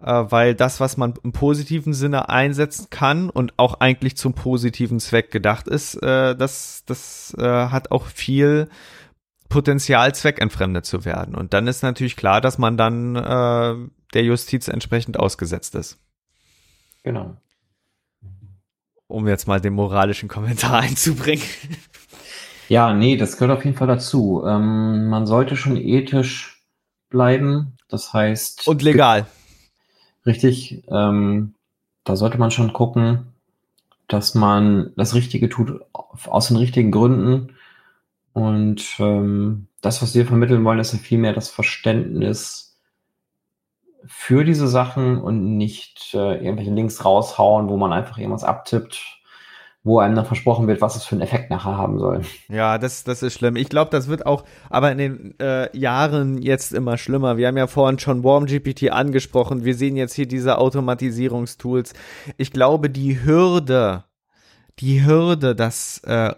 [0.00, 5.00] äh, weil das, was man im positiven Sinne einsetzen kann und auch eigentlich zum positiven
[5.00, 8.68] Zweck gedacht ist, äh, das, das äh, hat auch viel
[9.48, 11.34] Potenzial, zweckentfremdet zu werden.
[11.34, 13.74] Und dann ist natürlich klar, dass man dann äh,
[14.14, 15.98] der Justiz entsprechend ausgesetzt ist.
[17.02, 17.36] Genau.
[19.06, 21.44] Um jetzt mal den moralischen Kommentar einzubringen.
[22.68, 24.42] Ja, nee, das gehört auf jeden Fall dazu.
[24.46, 26.62] Ähm, man sollte schon ethisch
[27.08, 27.76] bleiben.
[27.88, 28.66] Das heißt.
[28.66, 29.26] Und legal.
[30.24, 30.82] Richtig.
[30.88, 31.54] Ähm,
[32.04, 33.32] da sollte man schon gucken,
[34.08, 37.56] dass man das Richtige tut aus den richtigen Gründen.
[38.32, 42.78] Und ähm, das, was wir vermitteln wollen, ist ja vielmehr das Verständnis
[44.06, 49.15] für diese Sachen und nicht äh, irgendwelche Links raushauen, wo man einfach irgendwas abtippt
[49.86, 52.22] wo einem dann versprochen wird, was es für einen Effekt nachher haben soll.
[52.48, 53.54] Ja, das, das ist schlimm.
[53.54, 57.36] Ich glaube, das wird auch aber in den äh, Jahren jetzt immer schlimmer.
[57.36, 59.64] Wir haben ja vorhin schon WarmGPT angesprochen.
[59.64, 61.92] Wir sehen jetzt hier diese Automatisierungstools.
[62.36, 64.02] Ich glaube, die Hürde,
[64.80, 66.34] die Hürde, dass äh,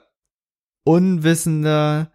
[0.84, 2.08] unwissende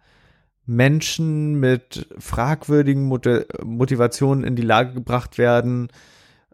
[0.66, 5.88] Menschen mit fragwürdigen Motivationen in die Lage gebracht werden,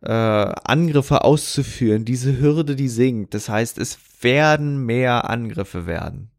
[0.03, 3.35] äh, Angriffe auszuführen, diese Hürde, die sinkt.
[3.35, 6.31] Das heißt, es werden mehr Angriffe werden.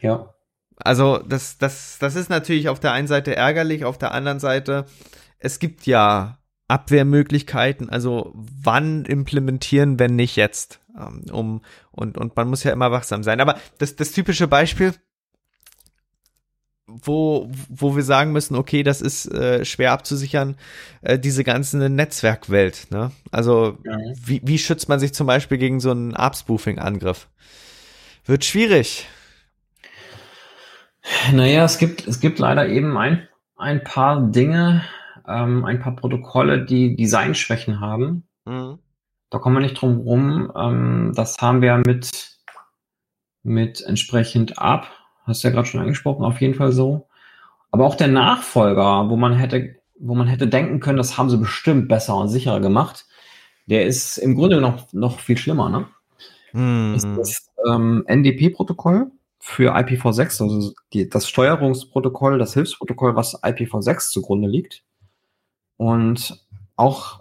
[0.00, 0.34] Ja.
[0.76, 4.86] Also das, das, das ist natürlich auf der einen Seite ärgerlich, auf der anderen Seite,
[5.38, 10.80] es gibt ja Abwehrmöglichkeiten, also wann implementieren, wenn nicht jetzt?
[10.96, 13.40] Ähm, um, und, und man muss ja immer wachsam sein.
[13.40, 14.94] Aber das, das typische Beispiel,
[17.02, 20.56] wo, wo wir sagen müssen, okay, das ist äh, schwer abzusichern,
[21.02, 22.88] äh, diese ganze Netzwerkwelt.
[22.90, 23.12] Ne?
[23.30, 23.98] Also ja.
[24.24, 27.28] wie, wie schützt man sich zum Beispiel gegen so einen ARP-Spoofing-Angriff?
[28.24, 29.06] Wird schwierig.
[31.32, 34.84] Naja, es gibt, es gibt leider eben ein, ein paar Dinge,
[35.26, 38.28] ähm, ein paar Protokolle, die Designschwächen haben.
[38.44, 38.78] Mhm.
[39.30, 40.52] Da kommen wir nicht drum rum.
[40.56, 42.38] Ähm, das haben wir mit,
[43.42, 44.90] mit entsprechend ab
[45.28, 47.06] Hast du ja gerade schon angesprochen, auf jeden Fall so.
[47.70, 51.36] Aber auch der Nachfolger, wo man hätte, wo man hätte denken können, das haben sie
[51.36, 53.06] bestimmt besser und sicherer gemacht,
[53.66, 55.86] der ist im Grunde noch, noch viel schlimmer, ne?
[56.52, 56.94] Mm.
[56.94, 64.10] Das ist das ähm, NDP-Protokoll für IPv6, also die, das Steuerungsprotokoll, das Hilfsprotokoll, was IPv6
[64.10, 64.82] zugrunde liegt.
[65.76, 66.44] Und
[66.76, 67.20] auch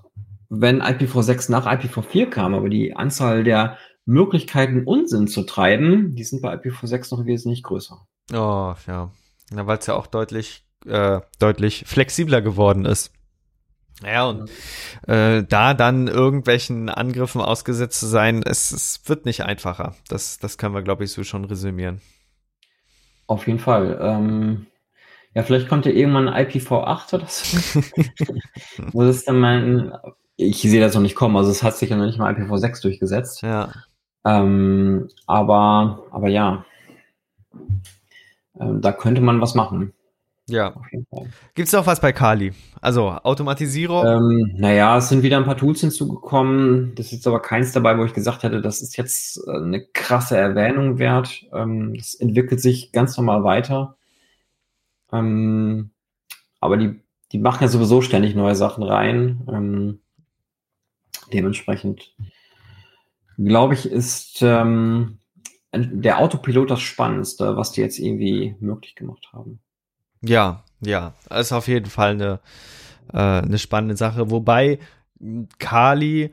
[0.49, 6.41] wenn IPv6 nach IPv4 kam, aber die Anzahl der Möglichkeiten, Unsinn zu treiben, die sind
[6.41, 8.07] bei IPv6 noch wesentlich größer.
[8.31, 9.11] Oh, ja.
[9.51, 13.11] ja Weil es ja auch deutlich, äh, deutlich flexibler geworden ist.
[14.05, 14.49] Ja, und
[15.07, 19.95] äh, da dann irgendwelchen Angriffen ausgesetzt zu sein, es, es wird nicht einfacher.
[20.07, 21.99] Das, das können wir, glaube ich, so schon resümieren.
[23.25, 23.99] Auf jeden Fall.
[24.01, 24.67] Ähm,
[25.33, 27.81] ja, vielleicht kommt ja irgendwann IPv8 oder so.
[28.93, 30.01] Wo es dann mal,
[30.37, 32.81] ich sehe das noch nicht kommen, also es hat sich ja noch nicht mal IPv6
[32.81, 33.41] durchgesetzt.
[33.41, 33.73] Ja.
[34.27, 36.65] Ähm, aber, aber ja,
[38.59, 39.93] ähm, da könnte man was machen.
[40.49, 40.73] Ja.
[41.55, 42.53] Gibt es auch was bei Kali?
[42.81, 44.05] Also Automatisierung?
[44.05, 46.93] Ähm, naja, es sind wieder ein paar Tools hinzugekommen.
[46.95, 49.85] Das ist jetzt aber keins dabei, wo ich gesagt hätte, das ist jetzt äh, eine
[49.85, 51.45] krasse Erwähnung wert.
[51.53, 53.97] Ähm, das entwickelt sich ganz normal weiter.
[55.11, 55.91] Ähm,
[56.59, 59.45] aber die, die machen ja sowieso ständig neue Sachen rein.
[59.49, 59.99] Ähm,
[61.33, 62.13] dementsprechend
[63.37, 65.19] glaube ich, ist ähm,
[65.73, 69.59] der Autopilot das Spannendste, was die jetzt irgendwie möglich gemacht haben.
[70.21, 72.39] Ja, ja, ist auf jeden Fall eine,
[73.13, 74.31] äh, eine spannende Sache.
[74.31, 74.79] Wobei
[75.59, 76.31] Kali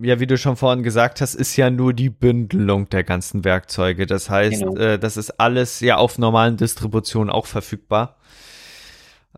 [0.00, 4.06] ja, wie du schon vorhin gesagt hast, ist ja nur die Bündelung der ganzen Werkzeuge.
[4.06, 4.76] Das heißt, Genau.
[4.76, 8.16] äh, das ist alles ja auf normalen Distributionen auch verfügbar.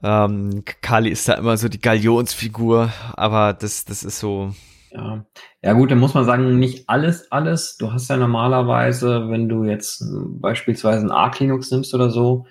[0.03, 4.55] Ähm, Kali ist da immer so die Galionsfigur, aber das, das ist so,
[4.95, 5.25] Ja.
[5.61, 7.77] ja gut, dann muss man sagen, nicht alles, alles.
[7.77, 10.05] Du hast ja normalerweise, wenn du jetzt
[10.41, 12.47] beispielsweise ein Arc Linux nimmst oder so,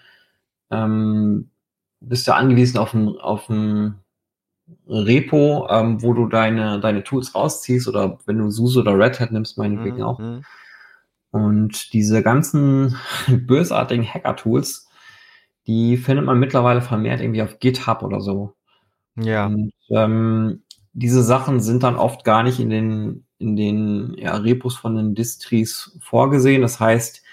[0.70, 1.50] ähm,
[2.02, 3.96] bist du angewiesen auf ein, auf ein
[4.88, 9.32] Repo, ähm, wo du deine, deine Tools rausziehst oder wenn du SUSE oder Red Hat
[9.32, 10.20] nimmst, meinetwegen auch.
[10.20, 10.44] Mhm.
[11.32, 12.96] Und diese ganzen
[13.30, 14.90] bösartigen Hacker-Tools,
[15.66, 18.54] die findet man mittlerweile vermehrt irgendwie auf GitHub oder so.
[19.16, 19.46] Ja.
[19.46, 24.76] Und ähm, diese Sachen sind dann oft gar nicht in den, in den ja, Repos
[24.76, 26.62] von den Distries vorgesehen.
[26.62, 27.24] Das heißt,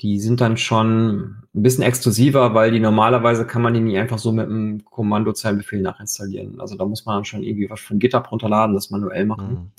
[0.00, 4.18] die sind dann schon ein bisschen exklusiver, weil die normalerweise kann man die nicht einfach
[4.18, 6.60] so mit einem Kommandozeilenbefehl nachinstallieren.
[6.60, 9.72] Also da muss man dann schon irgendwie was von GitHub runterladen, das manuell machen.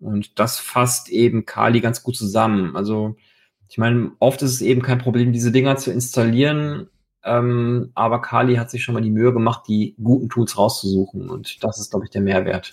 [0.00, 0.06] Mhm.
[0.06, 2.74] Und das fasst eben Kali ganz gut zusammen.
[2.74, 3.16] Also,
[3.68, 6.88] ich meine, oft ist es eben kein Problem, diese Dinger zu installieren,
[7.24, 11.28] ähm, aber Kali hat sich schon mal die Mühe gemacht, die guten Tools rauszusuchen.
[11.28, 12.70] Und das ist, glaube ich, der Mehrwert.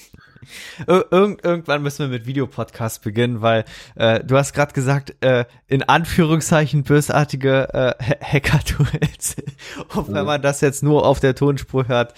[0.88, 5.46] Ir irgend irgendwann müssen wir mit Videopodcast beginnen, weil äh, du hast gerade gesagt, äh,
[5.68, 9.36] in Anführungszeichen bösartige äh, Ha- Hacker-Tools.
[9.96, 10.26] Und wenn Mhm.
[10.28, 12.14] man das jetzt nur auf der Tonspur hört,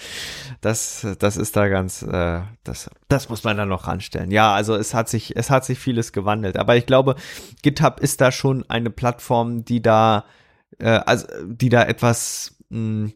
[0.62, 4.30] das, das ist da ganz, äh, das, das muss man dann noch ranstellen.
[4.32, 6.58] Ja, also es hat sich, es hat sich vieles gewandelt.
[6.58, 7.16] Aber ich glaube,
[7.64, 10.26] GitHub ist da schon eine Plattform, die da,
[10.80, 13.12] äh, also die da etwas mh,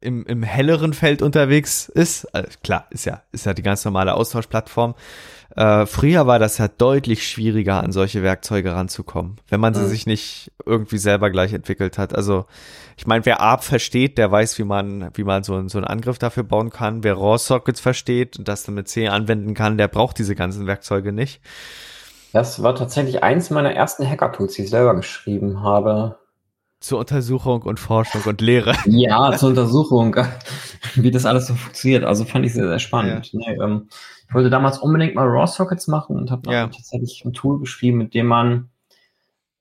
[0.00, 2.26] im, im helleren Feld unterwegs ist.
[2.34, 4.94] Also klar, ist ja, ist ja die ganz normale Austauschplattform.
[5.56, 9.88] Äh, früher war das ja deutlich schwieriger, an solche Werkzeuge ranzukommen, wenn man sie Mhm.
[9.88, 12.14] sich nicht irgendwie selber gleich entwickelt hat.
[12.14, 12.44] Also
[12.98, 15.86] ich meine, wer ARP versteht, der weiß, wie man, wie man so, einen- so einen
[15.86, 17.02] Angriff dafür bauen kann.
[17.04, 21.12] Wer RAW-Sockets versteht und das dann mit C anwenden kann, der braucht diese ganzen Werkzeuge
[21.12, 21.40] nicht.
[22.32, 26.18] Das war tatsächlich eins meiner ersten Hacker-Tools, die ich selber geschrieben habe.
[26.80, 28.74] Zur Untersuchung und Forschung und Lehre.
[28.84, 30.14] Ja, zur Untersuchung,
[30.94, 32.04] wie das alles so funktioniert.
[32.04, 33.30] Also fand ich sehr, sehr spannend.
[33.32, 33.88] Nee, ähm,
[34.28, 36.66] ich wollte damals unbedingt mal RAW-Sockets machen und habe Ja.
[36.66, 38.68] tatsächlich ein Tool geschrieben, mit dem man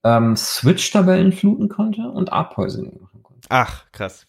[0.04, 3.48] ähm, Switch-Tabellen fluten konnte und Art-Poisoning machen konnte.
[3.50, 4.26] Ach, krass.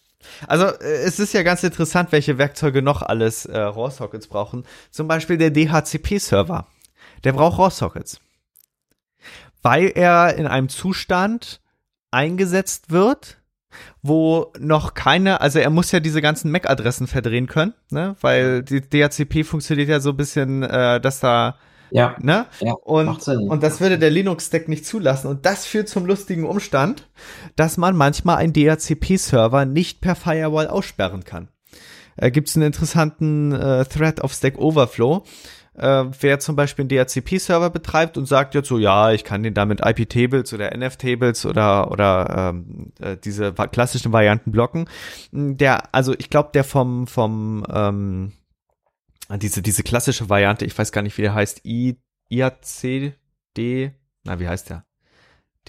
[0.47, 4.65] Also äh, es ist ja ganz interessant, welche Werkzeuge noch alles äh, RAW-Sockets brauchen.
[4.91, 6.67] Zum Beispiel der DHCP-Server.
[7.25, 8.21] Der braucht RAW-Sockets.
[9.67, 11.61] Weil er in einem Zustand
[12.13, 13.39] eingesetzt wird,
[14.01, 18.15] wo noch keine, also er muss ja diese ganzen MAC-Adressen verdrehen können, ne?
[18.21, 21.57] Weil die DHCP funktioniert ja so ein bisschen, äh, dass da,
[21.91, 22.47] Ja, ne?
[22.61, 23.49] ja, Und, macht Sinn.
[23.49, 25.27] und das würde der Linux-Stack nicht zulassen.
[25.29, 27.09] Und das führt zum lustigen Umstand,
[27.57, 31.49] dass man manchmal einen DHCP-Server nicht per Firewall aussperren kann.
[32.17, 35.25] Äh, Gibt es einen interessanten äh, Thread auf Stack Overflow,
[35.77, 39.55] äh, wer zum Beispiel einen DHCP-Server betreibt und sagt jetzt so, ja, ich kann den
[39.55, 44.89] da mit IP-Tables oder NF-Tables oder oder ähm, äh, diese klassischen Varianten blocken.
[45.33, 48.33] Der, also ich glaube, der vom vom ähm,
[49.31, 51.99] diese diese klassische Variante, ich weiß gar nicht, wie der heißt, I,
[52.31, 53.93] IACD,
[54.25, 54.85] na wie heißt der?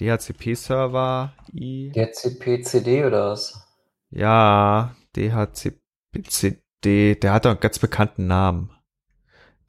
[0.00, 3.64] DHCP-Server, I, Der CPCD oder was?
[4.10, 8.70] ja, DHCP-CD, der hat doch einen ganz bekannten Namen.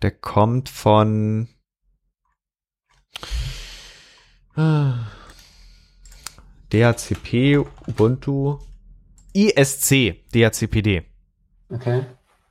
[0.01, 1.49] Der kommt von
[6.71, 7.57] DHCP,
[7.87, 8.59] Ubuntu,
[9.33, 11.03] ISC, DHCPD.
[11.69, 12.05] Okay.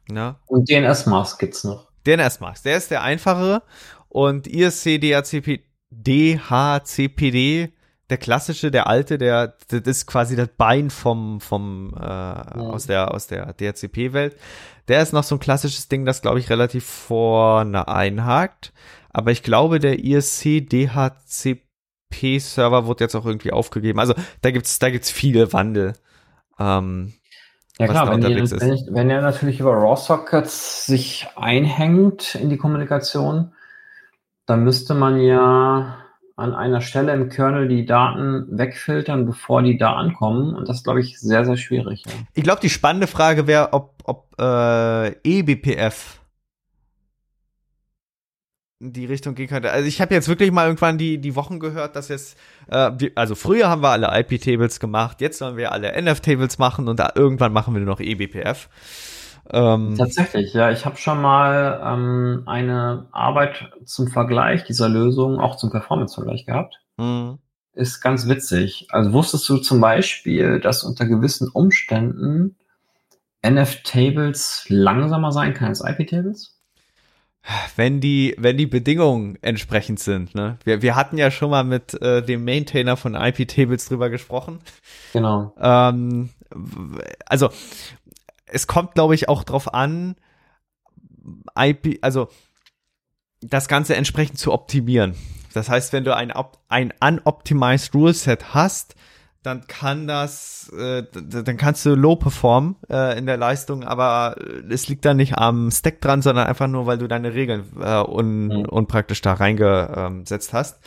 [0.09, 0.37] Ne?
[0.47, 1.91] Und DNS-Mask gibt's noch.
[2.07, 3.63] DNS-Max, der ist der einfachere
[4.09, 7.73] und ISC, DHCP, DHCPD,
[8.11, 13.13] der klassische, der alte, der, das ist quasi das Bein vom, vom, äh, aus der,
[13.15, 14.37] aus der DHCP-Welt.
[14.89, 18.73] Der ist noch so ein klassisches Ding, das glaube ich relativ vorne einhakt.
[19.11, 21.67] Aber ich glaube, der ISC DHCP-Server
[22.87, 24.01] wurde jetzt auch irgendwie aufgegeben.
[24.01, 25.93] Also da gibt's, da gibt's viele Wandel.
[26.59, 27.13] Ähm,
[27.79, 28.59] Ja klar, wenn, ist.
[28.59, 33.53] wenn, ich, wenn er natürlich über RAW-Sockets sich einhängt in die Kommunikation,
[34.47, 35.99] dann müsste man ja
[36.39, 40.55] an einer Stelle im Kernel die Daten wegfiltern, bevor die da ankommen.
[40.55, 42.05] Und das glaube ich, sehr, sehr schwierig.
[42.07, 42.13] Ja.
[42.35, 46.21] Ich glaube, die spannende Frage wäre, ob, ob äh, eBPF
[48.81, 49.73] in die Richtung gehen könnte.
[49.73, 53.11] Also ich habe jetzt wirklich mal irgendwann die, die Wochen gehört, dass jetzt, äh, wir,
[53.17, 57.11] also früher haben wir alle IP-Tables gemacht, jetzt sollen wir alle NF-Tables machen und da
[57.17, 58.69] irgendwann machen wir nur noch eBPF.
[59.51, 60.71] Ähm, Tatsächlich, ja.
[60.71, 66.81] Ich habe schon mal ähm, eine Arbeit zum Vergleich dieser Lösung, auch zum Performance-Vergleich gehabt.
[66.99, 67.39] mh,
[67.73, 68.89] Ist ganz witzig.
[68.91, 72.57] Also wusstest du zum Beispiel, dass unter gewissen Umständen
[73.43, 76.59] NF-Tables langsamer sein kann als IP-Tables?
[77.77, 80.35] wenn die, wenn die Bedingungen entsprechend sind.
[80.35, 80.59] Ne?
[80.65, 84.61] Wir, wir hatten ja schon mal mit äh, dem Maintainer von IP-Tables drüber gesprochen.
[85.13, 85.55] Genau.
[85.59, 86.31] Ähm,
[87.27, 87.51] also
[88.51, 90.17] es kommt, glaube ich, auch drauf an,
[91.57, 92.29] IP, also
[93.41, 95.15] das Ganze entsprechend zu optimieren.
[95.55, 96.33] Das heißt, wenn du ein,
[96.69, 98.95] ein unoptimized Rule Set hast,
[99.43, 104.37] dann kann das, äh, dann kannst du low performen äh, in der Leistung, aber
[104.69, 108.03] es liegt dann nicht am Stack dran, sondern einfach nur, weil du deine Regeln äh,
[108.03, 108.65] un, mhm.
[108.65, 110.81] unpraktisch da reingesetzt hast.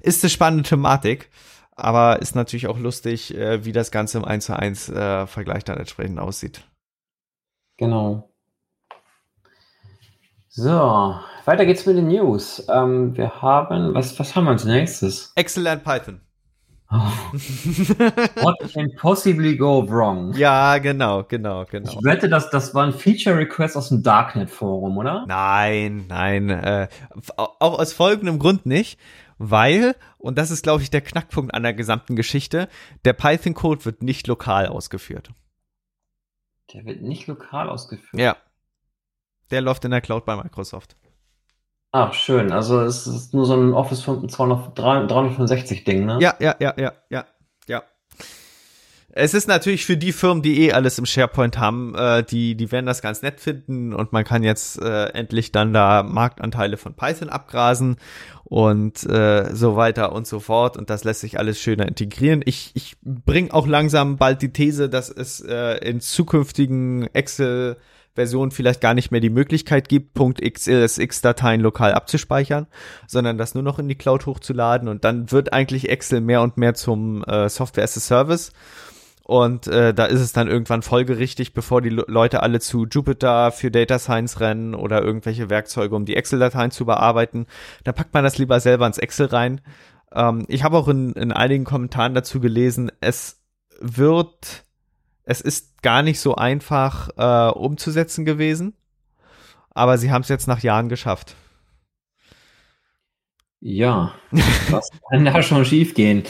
[0.00, 1.30] Ist eine spannende Thematik,
[1.76, 5.64] aber ist natürlich auch lustig, äh, wie das Ganze im 1 zu 1 äh, Vergleich
[5.64, 6.64] dann entsprechend aussieht.
[7.78, 8.28] Genau.
[10.48, 11.14] So,
[11.44, 12.66] weiter geht's mit den News.
[12.68, 15.32] Ähm, wir haben, was, was haben wir als nächstes?
[15.36, 16.20] Excellent Python.
[16.90, 16.96] Oh.
[18.42, 20.32] What can possibly go wrong?
[20.36, 21.90] Ja, genau, genau, genau.
[21.90, 25.24] Ich wette, dass das war ein Feature-Request aus dem Darknet-Forum, oder?
[25.28, 26.50] Nein, nein.
[26.50, 26.88] Äh,
[27.36, 28.98] auch aus folgendem Grund nicht.
[29.36, 32.68] Weil, und das ist, glaube ich, der Knackpunkt an der gesamten Geschichte,
[33.04, 35.30] der Python-Code wird nicht lokal ausgeführt.
[36.74, 38.20] Der wird nicht lokal ausgeführt?
[38.20, 38.36] Ja.
[39.50, 40.96] Der läuft in der Cloud bei Microsoft.
[41.92, 42.52] Ach, schön.
[42.52, 46.18] Also es ist nur so ein Office 365 Ding, ne?
[46.20, 47.24] Ja, ja, ja, ja, ja, ja.
[49.10, 52.70] Es ist natürlich für die Firmen, die eh alles im SharePoint haben, äh, die, die
[52.70, 56.94] werden das ganz nett finden und man kann jetzt äh, endlich dann da Marktanteile von
[56.94, 57.96] Python abgrasen
[58.44, 62.42] und äh, so weiter und so fort und das lässt sich alles schöner integrieren.
[62.44, 67.78] Ich, ich bringe auch langsam bald die These, dass es äh, in zukünftigen Excel
[68.14, 72.66] Version vielleicht gar nicht mehr die Möglichkeit gibt, .xlsx-Dateien lokal abzuspeichern,
[73.06, 76.56] sondern das nur noch in die Cloud hochzuladen und dann wird eigentlich Excel mehr und
[76.56, 78.52] mehr zum äh, Software as a Service.
[79.28, 83.70] Und äh, da ist es dann irgendwann folgerichtig, bevor die Leute alle zu Jupyter für
[83.70, 87.44] Data Science rennen oder irgendwelche Werkzeuge, um die Excel-Dateien zu bearbeiten.
[87.84, 89.60] Da packt man das lieber selber ins Excel rein.
[90.14, 93.42] Ähm, ich habe auch in, in einigen Kommentaren dazu gelesen, es
[93.80, 94.64] wird
[95.24, 98.72] es ist gar nicht so einfach äh, umzusetzen gewesen,
[99.68, 101.36] aber sie haben es jetzt nach Jahren geschafft.
[103.60, 104.14] Ja,
[104.70, 106.22] was kann da schon schiefgehen?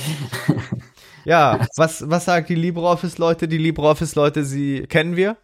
[1.24, 3.48] ja, was, was sagt die LibreOffice-Leute?
[3.48, 5.36] Die LibreOffice-Leute, sie kennen wir.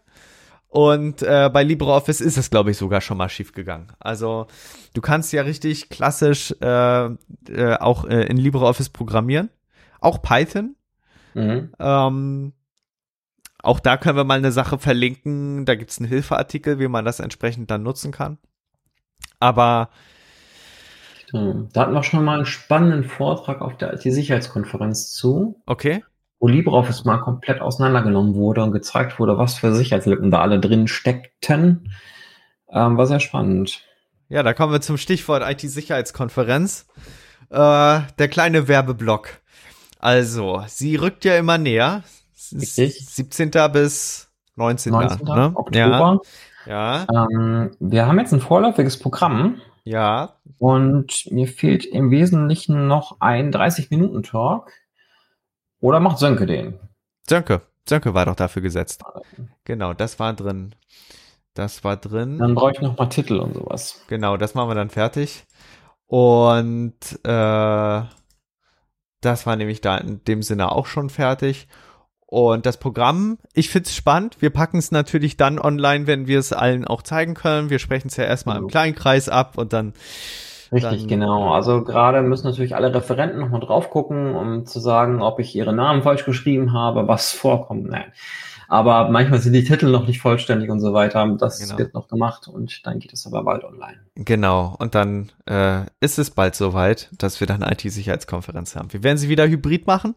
[0.67, 3.93] Und äh, bei LibreOffice ist es, glaube ich, sogar schon mal schief gegangen.
[3.99, 4.47] Also
[4.93, 9.49] du kannst ja richtig klassisch äh, äh, auch äh, in LibreOffice programmieren.
[10.01, 10.75] Auch Python.
[11.33, 11.71] Mhm.
[11.79, 12.53] Ähm,
[13.63, 15.65] auch da können wir mal eine Sache verlinken.
[15.65, 18.37] Da gibt es einen Hilfeartikel, wie man das entsprechend dann nutzen kann.
[19.39, 19.89] Aber
[21.31, 25.61] da hatten wir schon mal einen spannenden Vortrag auf der IT-Sicherheitskonferenz zu.
[25.65, 26.03] Okay.
[26.39, 30.87] Wo LibreOffice mal komplett auseinandergenommen wurde und gezeigt wurde, was für Sicherheitslücken da alle drin
[30.87, 31.91] steckten.
[32.69, 33.81] Ähm, war sehr spannend.
[34.27, 36.87] Ja, da kommen wir zum Stichwort IT-Sicherheitskonferenz.
[37.49, 39.29] Äh, der kleine Werbeblock.
[39.99, 42.03] Also, sie rückt ja immer näher.
[42.53, 43.05] Richtig.
[43.07, 43.51] 17.
[43.71, 44.91] bis 19.
[44.91, 45.25] 19.
[45.25, 45.51] Ne?
[45.55, 46.19] Oktober.
[46.65, 47.05] Ja.
[47.11, 47.27] ja.
[47.31, 49.61] Ähm, wir haben jetzt ein vorläufiges Programm.
[49.85, 50.35] Ja.
[50.57, 54.71] Und mir fehlt im Wesentlichen noch ein 30-Minuten-Talk.
[55.79, 56.79] Oder macht Sönke den?
[57.29, 57.61] Sönke.
[57.87, 59.03] Sönke war doch dafür gesetzt.
[59.63, 60.73] Genau, das war drin.
[61.53, 62.39] Das war drin.
[62.39, 64.03] Dann brauche ich noch mal Titel und sowas.
[64.07, 65.45] Genau, das machen wir dann fertig.
[66.07, 68.01] Und äh,
[69.21, 71.67] das war nämlich da in dem Sinne auch schon fertig.
[72.35, 74.41] Und das Programm, ich finde es spannend.
[74.41, 77.69] Wir packen es natürlich dann online, wenn wir es allen auch zeigen können.
[77.69, 79.93] Wir sprechen es ja erstmal im kleinen Kreis ab und dann.
[80.69, 81.53] Richtig, dann, genau.
[81.53, 85.71] Also gerade müssen natürlich alle Referenten nochmal drauf gucken, um zu sagen, ob ich ihre
[85.71, 87.87] Namen falsch geschrieben habe, was vorkommt.
[87.87, 88.11] Nein.
[88.67, 91.25] Aber manchmal sind die Titel noch nicht vollständig und so weiter.
[91.39, 91.77] Das genau.
[91.77, 93.99] wird noch gemacht und dann geht es aber bald online.
[94.15, 94.75] Genau.
[94.77, 98.91] Und dann äh, ist es bald soweit, dass wir dann IT-Sicherheitskonferenz haben.
[98.91, 100.15] Wir werden sie wieder hybrid machen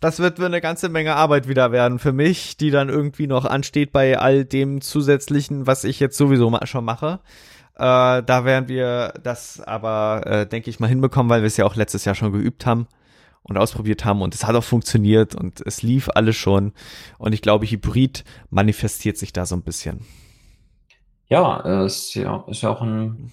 [0.00, 3.92] das wird eine ganze Menge Arbeit wieder werden für mich, die dann irgendwie noch ansteht
[3.92, 7.20] bei all dem zusätzlichen, was ich jetzt sowieso schon mache.
[7.74, 11.66] Äh, da werden wir das aber, äh, denke ich mal, hinbekommen, weil wir es ja
[11.66, 12.86] auch letztes Jahr schon geübt haben
[13.42, 16.72] und ausprobiert haben und es hat auch funktioniert und es lief alles schon.
[17.18, 20.00] Und ich glaube, Hybrid manifestiert sich da so ein bisschen.
[21.28, 23.32] Ja, es ist ja, ist ja auch ein,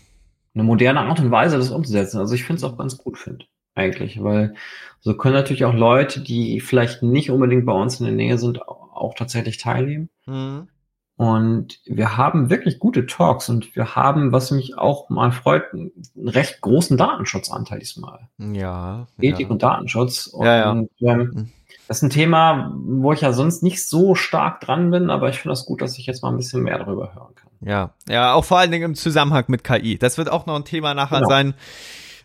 [0.54, 2.20] eine moderne Art und Weise, das umzusetzen.
[2.20, 3.46] Also ich finde es auch ganz gut, finde
[3.76, 4.54] eigentlich, weil
[5.00, 8.62] so können natürlich auch Leute, die vielleicht nicht unbedingt bei uns in der Nähe sind,
[8.68, 10.10] auch tatsächlich teilnehmen.
[10.26, 10.68] Mhm.
[11.16, 15.92] Und wir haben wirklich gute Talks und wir haben, was mich auch mal freut, einen
[16.18, 18.30] recht großen Datenschutzanteil diesmal.
[18.40, 19.08] Ja.
[19.20, 19.50] Ethik ja.
[19.50, 20.28] und Datenschutz.
[20.28, 21.14] Und ja, ja.
[21.14, 21.52] Ähm, mhm.
[21.88, 25.40] das ist ein Thema, wo ich ja sonst nicht so stark dran bin, aber ich
[25.40, 27.52] finde das gut, dass ich jetzt mal ein bisschen mehr darüber hören kann.
[27.62, 29.98] Ja, ja, auch vor allen Dingen im Zusammenhang mit KI.
[29.98, 31.30] Das wird auch noch ein Thema nachher genau.
[31.30, 31.54] sein.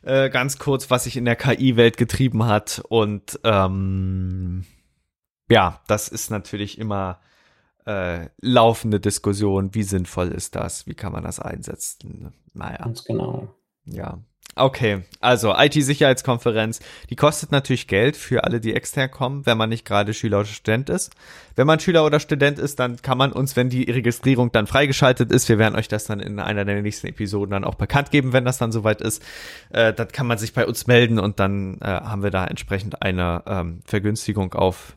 [0.09, 2.82] Äh, ganz kurz, was sich in der KI-Welt getrieben hat.
[2.88, 4.64] Und ähm,
[5.50, 7.20] ja, das ist natürlich immer
[7.84, 9.74] äh, laufende Diskussion.
[9.74, 10.86] Wie sinnvoll ist das?
[10.86, 12.32] Wie kann man das einsetzen?
[12.54, 12.78] Naja.
[12.78, 13.54] Ganz genau.
[13.84, 14.18] Ja.
[14.59, 16.80] Okay, also IT-Sicherheitskonferenz,
[17.11, 20.48] die kostet natürlich Geld für alle, die extern kommen, wenn man nicht gerade Schüler oder
[20.48, 21.12] Student ist.
[21.54, 25.30] Wenn man Schüler oder Student ist, dann kann man uns, wenn die Registrierung dann freigeschaltet
[25.30, 28.32] ist, wir werden euch das dann in einer der nächsten Episoden dann auch bekannt geben,
[28.32, 29.22] wenn das dann soweit ist,
[29.70, 33.02] äh, dann kann man sich bei uns melden und dann äh, haben wir da entsprechend
[33.02, 34.96] eine ähm, Vergünstigung auf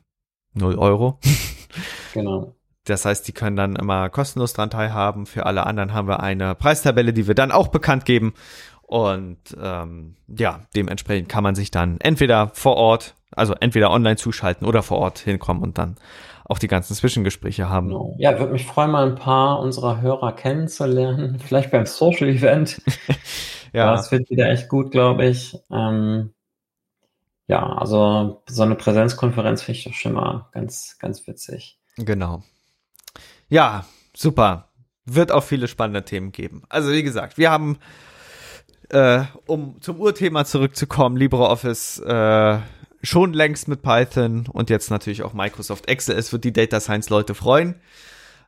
[0.53, 1.19] 0 Euro.
[2.13, 2.55] genau.
[2.85, 5.27] Das heißt, die können dann immer kostenlos dran teilhaben.
[5.27, 8.33] Für alle anderen haben wir eine Preistabelle, die wir dann auch bekannt geben.
[8.91, 14.67] Und ähm, ja, dementsprechend kann man sich dann entweder vor Ort, also entweder online zuschalten
[14.67, 15.95] oder vor Ort hinkommen und dann
[16.43, 17.87] auch die ganzen Zwischengespräche haben.
[17.87, 18.15] Genau.
[18.19, 21.39] Ja, würde mich freuen, mal ein paar unserer Hörer kennenzulernen.
[21.45, 22.81] Vielleicht beim Social Event.
[23.71, 23.95] ja.
[23.95, 25.57] Das wird wieder echt gut, glaube ich.
[25.71, 26.33] Ähm,
[27.47, 31.79] ja, also so eine Präsenzkonferenz finde ich doch schon mal ganz, ganz witzig.
[31.95, 32.43] Genau.
[33.47, 34.67] Ja, super.
[35.05, 36.63] Wird auch viele spannende Themen geben.
[36.67, 37.77] Also wie gesagt, wir haben
[38.91, 42.59] äh, um zum Urthema zurückzukommen, LibreOffice äh,
[43.03, 46.17] schon längst mit Python und jetzt natürlich auch Microsoft Excel.
[46.17, 47.75] Es wird die Data Science Leute freuen.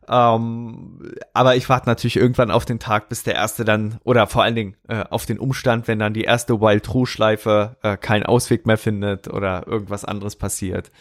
[0.07, 4.43] Ähm, aber ich warte natürlich irgendwann auf den Tag, bis der erste dann, oder vor
[4.43, 8.23] allen Dingen äh, auf den Umstand, wenn dann die erste Wild True Schleife äh, keinen
[8.23, 10.91] Ausweg mehr findet oder irgendwas anderes passiert.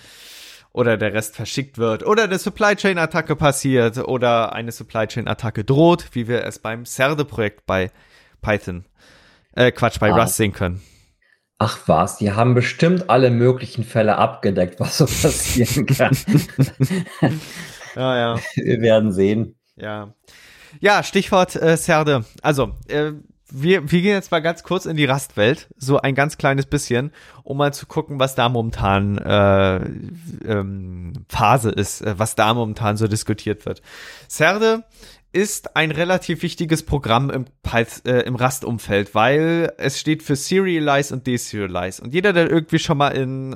[0.73, 2.07] Oder der Rest verschickt wird.
[2.07, 3.99] Oder eine Supply Chain Attacke passiert.
[3.99, 7.91] Oder eine Supply Chain Attacke droht, wie wir es beim Cerde Projekt bei
[8.41, 8.87] Python
[9.55, 10.23] äh, Quatsch, bei ah.
[10.23, 10.83] Rust sehen können.
[11.59, 16.17] Ach was, die haben bestimmt alle möglichen Fälle abgedeckt, was so passieren kann.
[17.97, 18.41] ja, ja.
[18.57, 19.57] Wir werden sehen.
[19.77, 20.15] Ja.
[20.81, 22.25] Ja, Stichwort äh, Serde.
[22.43, 23.13] Also, äh,
[23.53, 27.13] wir, wir gehen jetzt mal ganz kurz in die Rastwelt, so ein ganz kleines bisschen,
[27.45, 29.77] um mal zu gucken, was da momentan äh,
[30.47, 33.83] ähm, Phase ist, äh, was da momentan so diskutiert wird.
[34.27, 34.85] Serde
[35.33, 41.27] ist ein relativ wichtiges Programm im, äh, im Rust-Umfeld, weil es steht für Serialize und
[41.27, 42.03] Deserialize.
[42.03, 43.55] Und jeder, der irgendwie schon mal in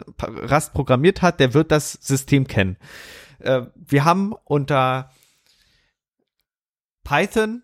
[0.51, 2.77] Rust programmiert hat, der wird das System kennen.
[3.41, 5.11] Äh, wir haben unter
[7.05, 7.63] Python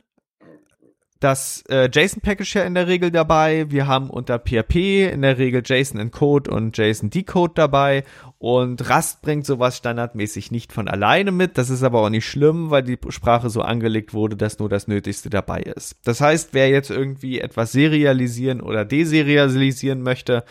[1.22, 3.70] das äh, JSON-Package ja in der Regel dabei.
[3.70, 8.04] Wir haben unter PHP in der Regel JSON Encode und JSON Decode dabei.
[8.38, 11.58] Und Rust bringt sowas standardmäßig nicht von alleine mit.
[11.58, 14.88] Das ist aber auch nicht schlimm, weil die Sprache so angelegt wurde, dass nur das
[14.88, 15.96] Nötigste dabei ist.
[16.04, 20.44] Das heißt, wer jetzt irgendwie etwas serialisieren oder deserialisieren möchte,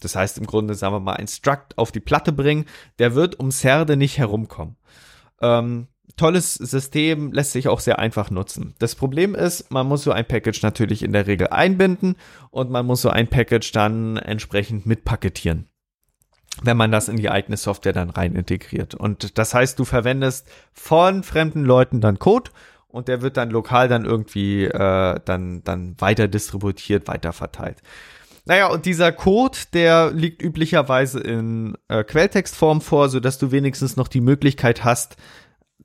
[0.00, 2.66] das heißt im Grunde, sagen wir mal, ein Struct auf die Platte bringen,
[3.00, 4.76] der wird um Serde nicht herumkommen.
[5.40, 8.74] Ähm, tolles System, lässt sich auch sehr einfach nutzen.
[8.78, 12.16] Das Problem ist, man muss so ein Package natürlich in der Regel einbinden
[12.50, 15.68] und man muss so ein Package dann entsprechend mitpaketieren
[16.60, 18.94] wenn man das in die eigene Software dann rein integriert.
[18.94, 22.50] Und das heißt, du verwendest von fremden Leuten dann Code
[22.88, 27.78] und der wird dann lokal dann irgendwie äh, dann, dann weiter distributiert, weiter verteilt.
[28.44, 33.96] Naja, und dieser Code, der liegt üblicherweise in äh, Quelltextform vor, so dass du wenigstens
[33.96, 35.16] noch die Möglichkeit hast,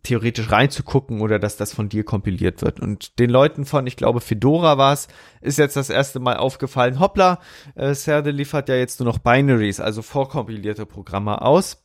[0.03, 2.79] theoretisch reinzugucken oder dass das von dir kompiliert wird.
[2.79, 5.07] Und den Leuten von, ich glaube, Fedora war es,
[5.41, 7.39] ist jetzt das erste Mal aufgefallen, hoppla,
[7.75, 11.83] äh, Serde liefert ja jetzt nur noch Binaries, also vorkompilierte Programme aus.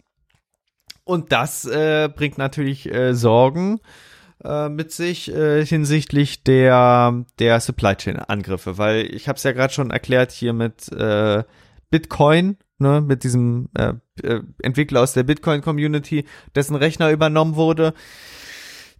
[1.04, 3.80] Und das äh, bringt natürlich äh, Sorgen
[4.44, 9.52] äh, mit sich äh, hinsichtlich der, der Supply Chain Angriffe, weil ich habe es ja
[9.52, 11.42] gerade schon erklärt hier mit äh,
[11.90, 17.94] Bitcoin, ne, mit diesem äh, äh, Entwickler aus der Bitcoin-Community, dessen Rechner übernommen wurde.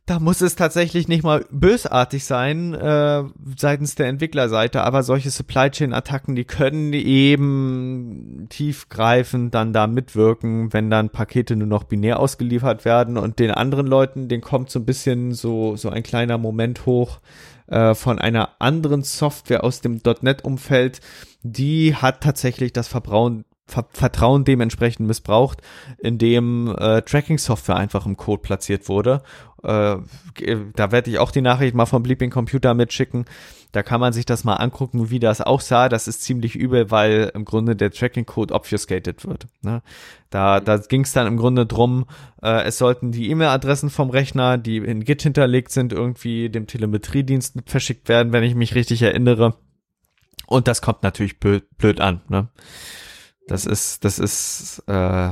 [0.07, 3.23] Da muss es tatsächlich nicht mal bösartig sein äh,
[3.57, 10.73] seitens der Entwicklerseite, aber solche Supply Chain Attacken, die können eben tiefgreifend dann da mitwirken,
[10.73, 14.81] wenn dann Pakete nur noch binär ausgeliefert werden und den anderen Leuten, den kommt so
[14.81, 17.21] ein bisschen so so ein kleiner Moment hoch
[17.69, 21.01] äh, von einer anderen Software aus dem .NET Umfeld,
[21.45, 25.63] die hat tatsächlich das Verbrauen Vertrauen dementsprechend missbraucht,
[25.99, 29.23] indem äh, Tracking-Software einfach im Code platziert wurde.
[29.63, 29.97] Äh,
[30.75, 33.25] da werde ich auch die Nachricht mal vom Bleeping Computer mitschicken.
[33.71, 35.89] Da kann man sich das mal angucken, wie das auch sah.
[35.89, 39.47] Das ist ziemlich übel, weil im Grunde der Tracking-Code obfuscated wird.
[39.63, 39.83] Ne?
[40.29, 42.05] Da, da ging es dann im Grunde drum,
[42.43, 47.61] äh, es sollten die E-Mail-Adressen vom Rechner, die in Git hinterlegt sind, irgendwie dem Telemetriedienst
[47.65, 49.55] verschickt werden, wenn ich mich richtig erinnere.
[50.47, 52.21] Und das kommt natürlich blöd, blöd an.
[52.29, 52.49] Ne?
[53.49, 55.31] Das ist, das ist, äh,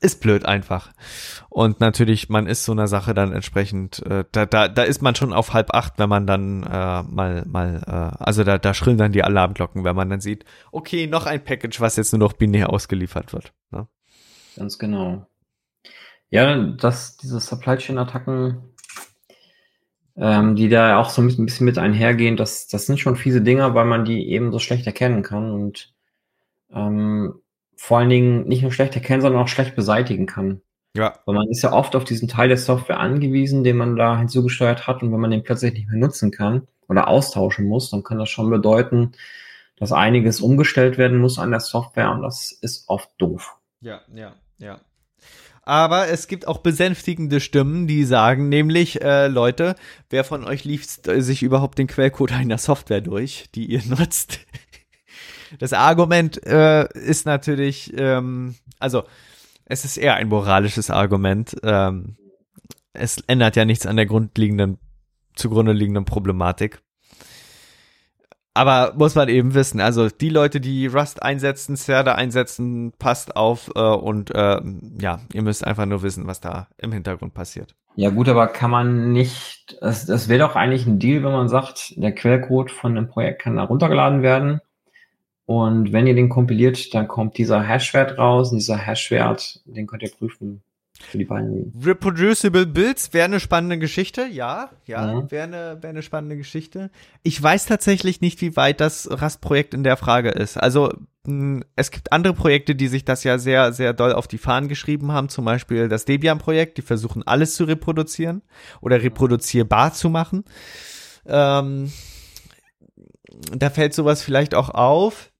[0.00, 0.92] ist blöd einfach.
[1.48, 5.14] Und natürlich, man ist so einer Sache dann entsprechend, äh, da, da, da ist man
[5.14, 8.98] schon auf halb acht, wenn man dann äh, mal, mal, äh, also da, da schrillen
[8.98, 12.34] dann die Alarmglocken, wenn man dann sieht, okay, noch ein Package, was jetzt nur noch
[12.34, 13.52] binär ausgeliefert wird.
[13.70, 13.88] Ne?
[14.56, 15.26] Ganz genau.
[16.28, 18.74] Ja, dass diese Supply Chain Attacken,
[20.16, 23.74] ähm, die da auch so ein bisschen mit einhergehen, das, das sind schon fiese Dinger,
[23.74, 25.95] weil man die eben so schlecht erkennen kann und
[26.72, 27.34] ähm,
[27.76, 30.60] vor allen Dingen nicht nur schlecht erkennen, sondern auch schlecht beseitigen kann.
[30.96, 31.18] Ja.
[31.26, 34.86] Weil man ist ja oft auf diesen Teil der Software angewiesen, den man da hinzugesteuert
[34.86, 38.18] hat und wenn man den plötzlich nicht mehr nutzen kann oder austauschen muss, dann kann
[38.18, 39.12] das schon bedeuten,
[39.76, 43.56] dass einiges umgestellt werden muss an der Software und das ist oft doof.
[43.80, 44.80] Ja, ja, ja.
[45.62, 49.74] Aber es gibt auch besänftigende Stimmen, die sagen nämlich, äh, Leute,
[50.08, 54.38] wer von euch liest sich überhaupt den Quellcode einer Software durch, die ihr nutzt?
[55.58, 59.04] Das Argument äh, ist natürlich, ähm, also
[59.64, 61.56] es ist eher ein moralisches Argument.
[61.62, 62.16] Ähm,
[62.92, 64.78] es ändert ja nichts an der grundlegenden,
[65.34, 66.80] zugrunde liegenden Problematik.
[68.54, 73.70] Aber muss man eben wissen, also die Leute, die Rust einsetzen, Cerde einsetzen, passt auf
[73.74, 74.60] äh, und äh,
[74.98, 77.74] ja, ihr müsst einfach nur wissen, was da im Hintergrund passiert.
[77.96, 81.48] Ja gut, aber kann man nicht, das, das wäre doch eigentlich ein Deal, wenn man
[81.48, 84.60] sagt, der Quellcode von einem Projekt kann da runtergeladen werden
[85.46, 90.02] und wenn ihr den kompiliert, dann kommt dieser Hashwert raus und dieser Hashwert, den könnt
[90.02, 90.62] ihr prüfen
[91.00, 91.72] für die beiden.
[91.80, 95.30] Reproducible Builds wäre eine spannende Geschichte, ja, ja, mhm.
[95.30, 96.90] wäre eine, wär eine spannende Geschichte.
[97.22, 100.56] Ich weiß tatsächlich nicht, wie weit das Rust-Projekt in der Frage ist.
[100.56, 100.92] Also
[101.26, 104.68] hm, es gibt andere Projekte, die sich das ja sehr, sehr doll auf die Fahnen
[104.68, 108.42] geschrieben haben, zum Beispiel das Debian-Projekt, die versuchen alles zu reproduzieren
[108.80, 110.44] oder reproduzierbar zu machen.
[111.26, 111.92] Ähm,
[113.54, 115.30] da fällt sowas vielleicht auch auf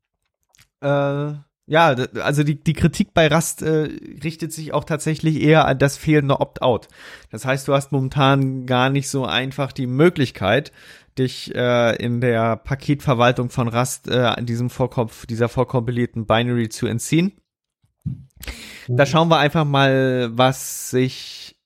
[0.81, 1.35] äh,
[1.69, 3.89] ja, also die, die Kritik bei Rust äh,
[4.23, 6.87] richtet sich auch tatsächlich eher an das fehlende Opt-out.
[7.31, 10.71] Das heißt, du hast momentan gar nicht so einfach die Möglichkeit,
[11.19, 16.87] dich äh, in der Paketverwaltung von Rust äh, an diesem Vorkopf, dieser vorkompilierten Binary zu
[16.87, 17.33] entziehen.
[18.87, 19.07] Da mhm.
[19.07, 21.57] schauen wir einfach mal, was sich,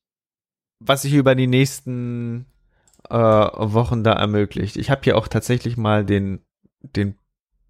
[0.79, 2.47] was sich über die nächsten
[3.11, 4.77] äh, Wochen da ermöglicht.
[4.79, 6.41] Ich habe hier auch tatsächlich mal den,
[6.81, 7.17] den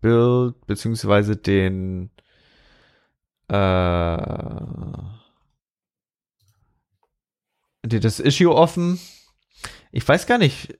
[0.01, 2.11] Build, beziehungsweise den
[3.49, 4.17] äh,
[7.83, 9.01] das Issue offen.
[9.93, 10.79] Ich weiß gar nicht.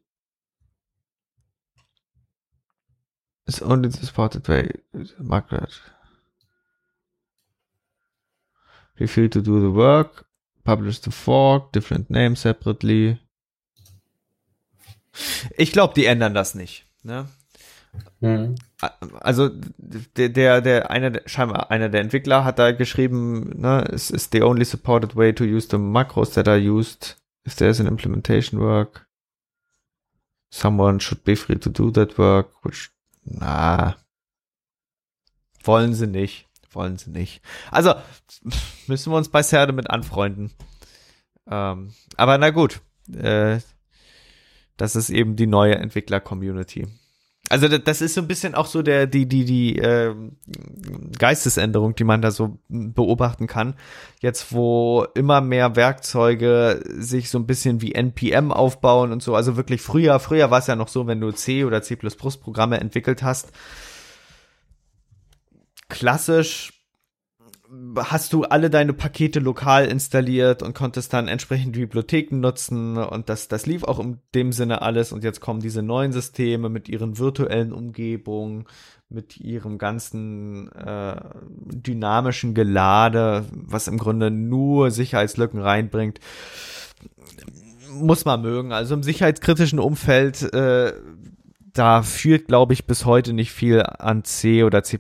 [3.47, 4.69] It's only supported by
[5.19, 5.83] Margaret.
[8.99, 10.27] Refeel to do the work.
[10.63, 11.73] Publish the fork.
[11.73, 13.19] Different name separately.
[15.57, 16.87] Ich glaube, die ändern das nicht.
[17.03, 17.29] Ne?
[18.21, 18.55] Mhm.
[19.21, 24.33] Also der, der, der, einer, scheinbar einer der Entwickler hat da geschrieben, ne, es ist
[24.33, 27.17] the only supported way to use the macros that are used
[27.47, 29.07] if there's an implementation work.
[30.53, 32.91] Someone should be free to do that work, which,
[33.23, 33.97] na,
[35.63, 37.43] wollen sie nicht, wollen sie nicht.
[37.71, 37.95] Also,
[38.87, 40.51] müssen wir uns bei Serde mit anfreunden.
[41.47, 42.81] Ähm, aber na gut,
[43.13, 43.61] äh,
[44.77, 46.89] das ist eben die neue Entwickler-Community.
[47.51, 50.15] Also das ist so ein bisschen auch so der die die die äh,
[51.19, 53.75] Geistesänderung, die man da so beobachten kann.
[54.21, 59.35] Jetzt wo immer mehr Werkzeuge sich so ein bisschen wie NPM aufbauen und so.
[59.35, 62.79] Also wirklich früher früher war es ja noch so, wenn du C oder C++ Programme
[62.79, 63.51] entwickelt hast,
[65.89, 66.80] klassisch
[67.97, 73.49] hast du alle deine Pakete lokal installiert und konntest dann entsprechend Bibliotheken nutzen und das,
[73.49, 77.19] das lief auch in dem Sinne alles und jetzt kommen diese neuen Systeme mit ihren
[77.19, 78.65] virtuellen Umgebungen,
[79.09, 86.19] mit ihrem ganzen äh, dynamischen Gelade, was im Grunde nur Sicherheitslücken reinbringt.
[87.93, 88.73] Muss man mögen.
[88.73, 90.93] Also im sicherheitskritischen Umfeld äh,
[91.73, 94.99] da führt, glaube ich, bis heute nicht viel an C oder C++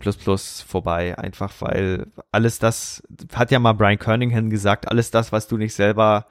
[0.66, 1.18] vorbei.
[1.18, 3.02] Einfach weil alles das,
[3.34, 6.26] hat ja mal Brian Kernighan gesagt, alles das, was du nicht selber,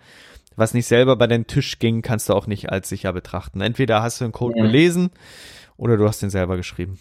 [0.55, 3.61] was nicht selber bei den Tisch ging, kannst du auch nicht als sicher betrachten.
[3.61, 4.63] Entweder hast du den Code ja.
[4.63, 5.11] gelesen
[5.77, 6.99] oder du hast den selber geschrieben.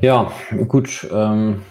[0.00, 0.32] Ja,
[0.68, 1.06] gut.
[1.12, 1.62] Ähm,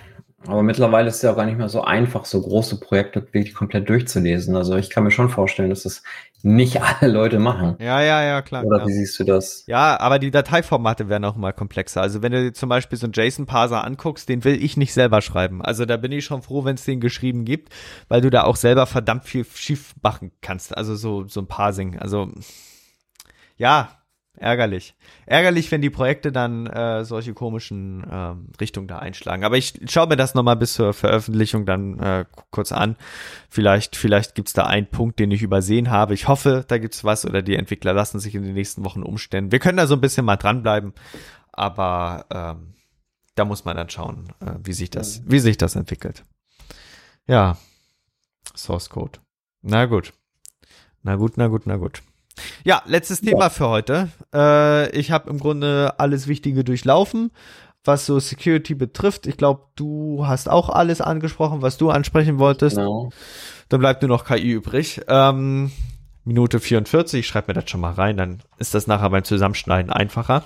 [0.48, 3.54] aber mittlerweile ist es ja auch gar nicht mehr so einfach, so große Projekte wirklich
[3.54, 4.56] komplett durchzulesen.
[4.56, 6.02] Also ich kann mir schon vorstellen, dass das
[6.42, 7.76] nicht alle Leute machen.
[7.80, 8.66] Ja, ja, ja, klar.
[8.66, 8.88] Oder klar.
[8.88, 9.64] wie siehst du das?
[9.68, 12.02] Ja, aber die Dateiformate werden auch immer komplexer.
[12.02, 15.22] Also wenn du dir zum Beispiel so einen JSON-Parser anguckst, den will ich nicht selber
[15.22, 15.62] schreiben.
[15.62, 17.70] Also da bin ich schon froh, wenn es den geschrieben gibt,
[18.08, 20.76] weil du da auch selber verdammt viel schief machen kannst.
[20.76, 22.00] Also so, so ein Parsing.
[22.00, 22.30] Also
[23.58, 24.01] ja,
[24.38, 24.96] ärgerlich.
[25.26, 29.44] Ärgerlich, wenn die Projekte dann äh, solche komischen ähm, Richtungen da einschlagen.
[29.44, 32.96] Aber ich schaue mir das nochmal bis zur Veröffentlichung dann äh, kurz an.
[33.50, 36.14] Vielleicht, vielleicht gibt's da einen Punkt, den ich übersehen habe.
[36.14, 39.52] Ich hoffe, da gibt's was oder die Entwickler lassen sich in den nächsten Wochen umstellen.
[39.52, 40.94] Wir können da so ein bisschen mal dranbleiben,
[41.52, 42.74] aber ähm,
[43.36, 46.24] da muss man dann schauen, äh, wie sich das, wie sich das entwickelt.
[47.28, 47.58] Ja,
[48.56, 49.20] Source Code.
[49.62, 50.14] Na gut.
[51.04, 52.04] Na gut, na gut, na gut.
[52.64, 54.10] Ja, letztes Thema für heute.
[54.34, 57.32] Äh, ich habe im Grunde alles Wichtige durchlaufen,
[57.84, 59.28] was so Security betrifft.
[59.28, 62.78] Ich glaube, du hast auch alles angesprochen, was du ansprechen wolltest.
[62.78, 63.10] Genau.
[63.70, 65.02] Dann bleibt nur noch KI übrig.
[65.08, 65.72] Ähm,
[66.24, 69.92] Minute 44, ich schreibe mir das schon mal rein, dann ist das nachher beim Zusammenschneiden
[69.92, 70.44] einfacher.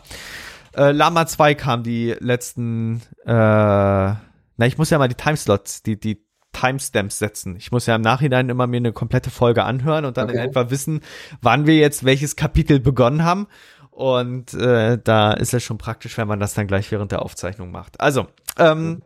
[0.76, 4.20] Äh, Lama 2 kam die letzten, äh, na,
[4.60, 6.25] ich muss ja mal die Timeslots, die, die
[6.56, 7.56] Timestamps setzen.
[7.58, 10.38] Ich muss ja im Nachhinein immer mir eine komplette Folge anhören und dann okay.
[10.38, 11.02] in etwa wissen,
[11.42, 13.48] wann wir jetzt welches Kapitel begonnen haben.
[13.92, 17.72] Und äh, da ist es schon praktisch, wenn man das dann gleich während der Aufzeichnung
[17.72, 18.00] macht.
[18.02, 18.28] Also,
[18.58, 19.02] ähm,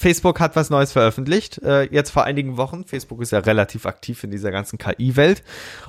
[0.00, 2.84] Facebook hat was Neues veröffentlicht, äh, jetzt vor einigen Wochen.
[2.86, 5.42] Facebook ist ja relativ aktiv in dieser ganzen KI-Welt.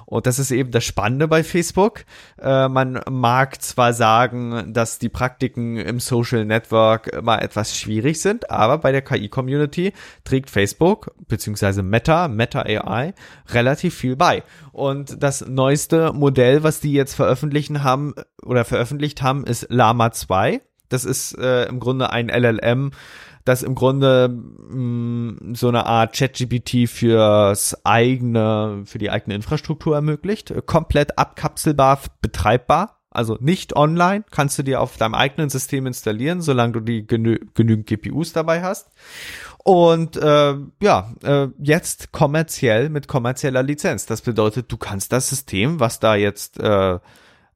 [0.05, 2.03] Und das ist eben das Spannende bei Facebook.
[2.37, 8.51] Äh, man mag zwar sagen, dass die Praktiken im Social Network immer etwas schwierig sind,
[8.51, 9.93] aber bei der KI-Community
[10.25, 13.13] trägt Facebook beziehungsweise Meta, Meta AI,
[13.53, 14.43] relativ viel bei.
[14.73, 20.59] Und das neueste Modell, was die jetzt veröffentlichen haben oder veröffentlicht haben, ist Lama 2.
[20.89, 22.91] Das ist äh, im Grunde ein LLM,
[23.45, 29.95] das im Grunde mh, mm, so eine Art ChatGPT fürs eigene, für die eigene Infrastruktur
[29.95, 30.53] ermöglicht.
[30.65, 32.97] Komplett abkapselbar, betreibbar.
[33.13, 37.39] Also nicht online, kannst du dir auf deinem eigenen System installieren, solange du die genü
[37.53, 38.89] genügend GPUs dabei hast.
[39.57, 44.05] Und äh, ja, äh, jetzt kommerziell mit kommerzieller Lizenz.
[44.05, 46.99] Das bedeutet, du kannst das System, was da jetzt äh,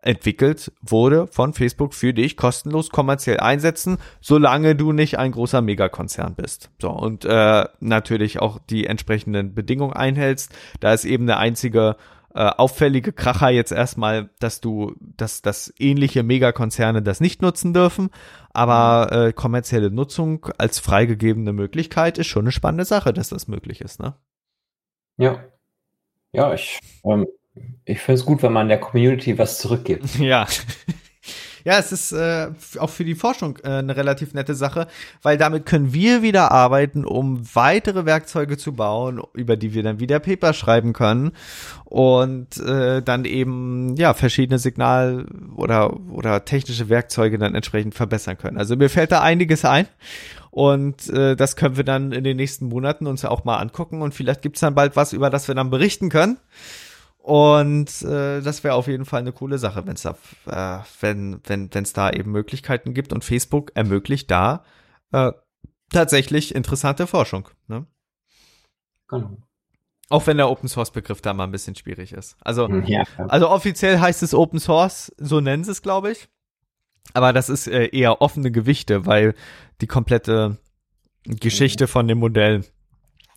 [0.06, 6.36] entwickelt wurde von Facebook für dich kostenlos kommerziell einsetzen, solange du nicht ein großer Megakonzern
[6.36, 6.70] bist.
[6.80, 10.54] So und äh, natürlich auch die entsprechenden Bedingungen einhältst.
[10.80, 11.98] Da ist eben der einzige
[12.36, 18.10] äh, auffällige Kracher jetzt erstmal, dass du, dass, dass ähnliche Megakonzerne das nicht nutzen dürfen,
[18.54, 23.82] aber äh, kommerzielle Nutzung als freigegebene Möglichkeit ist schon eine spannende Sache, dass das möglich
[23.82, 24.16] ist, ne?
[25.18, 25.46] Ja.
[26.34, 27.26] Ja, ich ähm,
[27.86, 30.06] ich finde es gut, wenn man der Community was zurückgibt.
[30.20, 30.48] Ja.
[31.66, 34.86] Ja, es ist äh, auch für die Forschung äh, eine relativ nette Sache,
[35.24, 40.00] weil damit können wir wieder arbeiten, um weitere Werkzeuge zu bauen, über die wir dann
[40.00, 41.32] wieder Paper schreiben können
[41.86, 45.26] und äh, dann eben ja verschiedene Signal-
[45.56, 48.60] oder oder technische Werkzeuge dann entsprechend verbessern können.
[48.60, 49.88] Also mir fällt da einiges ein
[50.52, 54.14] und äh, das können wir dann in den nächsten Monaten uns auch mal angucken und
[54.14, 56.38] vielleicht gibt's dann bald was, über das wir dann berichten können.
[57.26, 60.12] Und äh, das wäre auf jeden Fall eine coole Sache, wenn's da,
[60.46, 64.64] äh, wenn wenn wenn es da eben Möglichkeiten gibt und Facebook ermöglicht da
[65.12, 65.32] äh,
[65.92, 67.50] tatsächlich interessante Forschung.
[67.68, 67.88] Ne?
[69.08, 69.38] Genau.
[70.10, 72.38] Auch wenn der Open Source Begriff da mal ein bisschen schwierig ist.
[72.42, 73.06] Also hm, ja.
[73.18, 76.30] also offiziell heißt es Open Source, so nennen sie es, glaube ich.
[77.16, 79.34] Aber das ist äh, eher offene Gewichte, weil
[79.82, 80.60] die komplette
[81.24, 82.66] Geschichte von dem Modell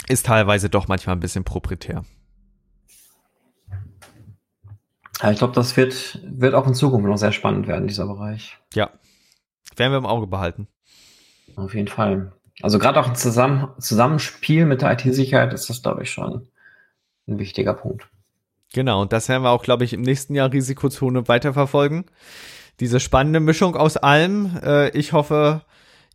[0.08, 2.04] ist teilweise doch manchmal ein bisschen proprietär.
[5.22, 8.56] Ja, ich glaube, das wird, wird auch in Zukunft noch sehr spannend werden, dieser Bereich.
[8.74, 8.90] Ja.
[9.76, 10.68] Werden wir im Auge behalten.
[11.56, 12.32] Auf jeden Fall.
[12.62, 16.48] Also gerade auch im Zusammen Zusammenspiel mit der IT-Sicherheit ist das, glaube ich, schon
[17.26, 18.08] ein wichtiger Punkt.
[18.72, 22.04] Genau, und das werden wir auch, glaube ich, im nächsten Jahr Risikozone weiterverfolgen.
[22.80, 24.58] Diese spannende Mischung aus allem.
[24.62, 25.62] Äh, ich hoffe,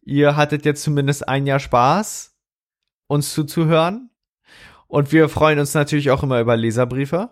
[0.02, 2.36] ihr hattet jetzt zumindest ein Jahr Spaß,
[3.08, 4.10] uns zuzuhören.
[4.88, 7.32] Und wir freuen uns natürlich auch immer über Leserbriefe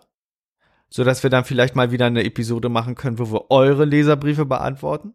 [0.92, 4.44] so dass wir dann vielleicht mal wieder eine Episode machen können, wo wir eure Leserbriefe
[4.44, 5.14] beantworten.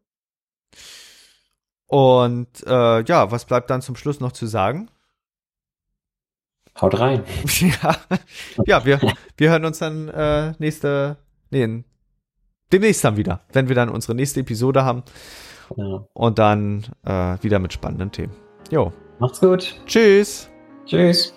[1.85, 4.89] Und äh, ja, was bleibt dann zum Schluss noch zu sagen?
[6.81, 7.23] Haut rein.
[7.81, 7.95] ja,
[8.65, 8.99] ja wir,
[9.37, 11.17] wir hören uns dann äh, nächste,
[11.51, 11.83] nee,
[12.73, 15.03] demnächst dann wieder, wenn wir dann unsere nächste Episode haben.
[15.75, 16.05] Ja.
[16.13, 18.33] Und dann äh, wieder mit spannenden Themen.
[18.71, 18.91] Jo.
[19.19, 19.79] Macht's gut.
[19.85, 20.49] Tschüss.
[20.85, 21.36] Tschüss.